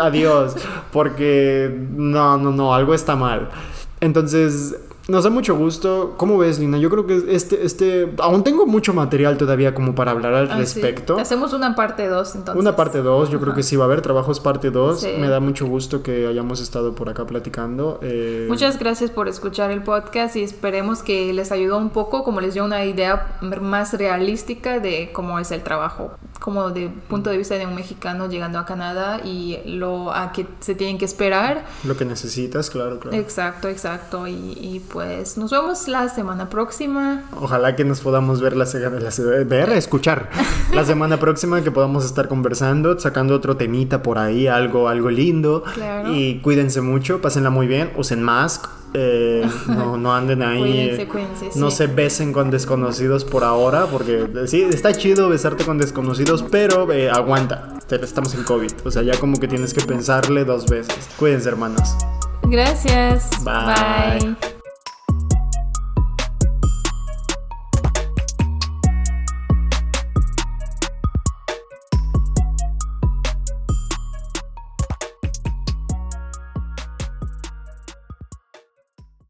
[0.00, 0.54] adiós,
[0.92, 3.50] porque no, no, no, algo está mal.
[4.00, 4.76] Entonces,
[5.06, 6.14] nos da mucho gusto.
[6.16, 6.78] ¿Cómo ves, Lina?
[6.78, 10.56] Yo creo que este, este, aún tengo mucho material todavía como para hablar al Ah,
[10.56, 11.16] respecto.
[11.16, 11.20] sí.
[11.20, 12.60] Hacemos una parte 2 entonces.
[12.60, 15.00] Una parte 2, yo creo que sí va a haber trabajos parte 2.
[15.00, 15.08] Sí.
[15.18, 17.98] Me da mucho gusto que hayamos estado por acá platicando.
[18.02, 22.40] eh, Muchas gracias por escuchar el podcast y esperemos que les ayudó un poco, como
[22.40, 27.36] les dio una idea más realística de cómo es el trabajo, como de punto de
[27.36, 31.66] vista de un mexicano llegando a Canadá y lo a que se tienen que esperar.
[31.84, 33.16] Lo que necesitas, claro, claro.
[33.16, 34.26] Exacto, exacto.
[34.26, 37.24] Y, y pues nos vemos la semana próxima.
[37.40, 40.30] Ojalá que nos podamos ver la semana, la ver, escuchar
[40.72, 45.64] la semana próxima, que podamos estar conversando, sacando otro temita por ahí, algo, algo lindo.
[45.74, 46.14] Claro.
[46.14, 50.60] Y cuídense mucho, pásenla muy bien, usen mask, eh, no, no anden ahí.
[50.60, 51.78] Cuídense, cuídense, No sí.
[51.78, 56.90] se besen con desconocidos por ahora, porque eh, sí, está chido besarte con desconocidos, pero
[56.92, 61.10] eh, aguanta, estamos en COVID, o sea, ya como que tienes que pensarle dos veces.
[61.18, 61.96] Cuídense, hermanos.
[62.44, 63.28] Gracias.
[63.42, 64.34] Bye.
[64.36, 64.53] Bye.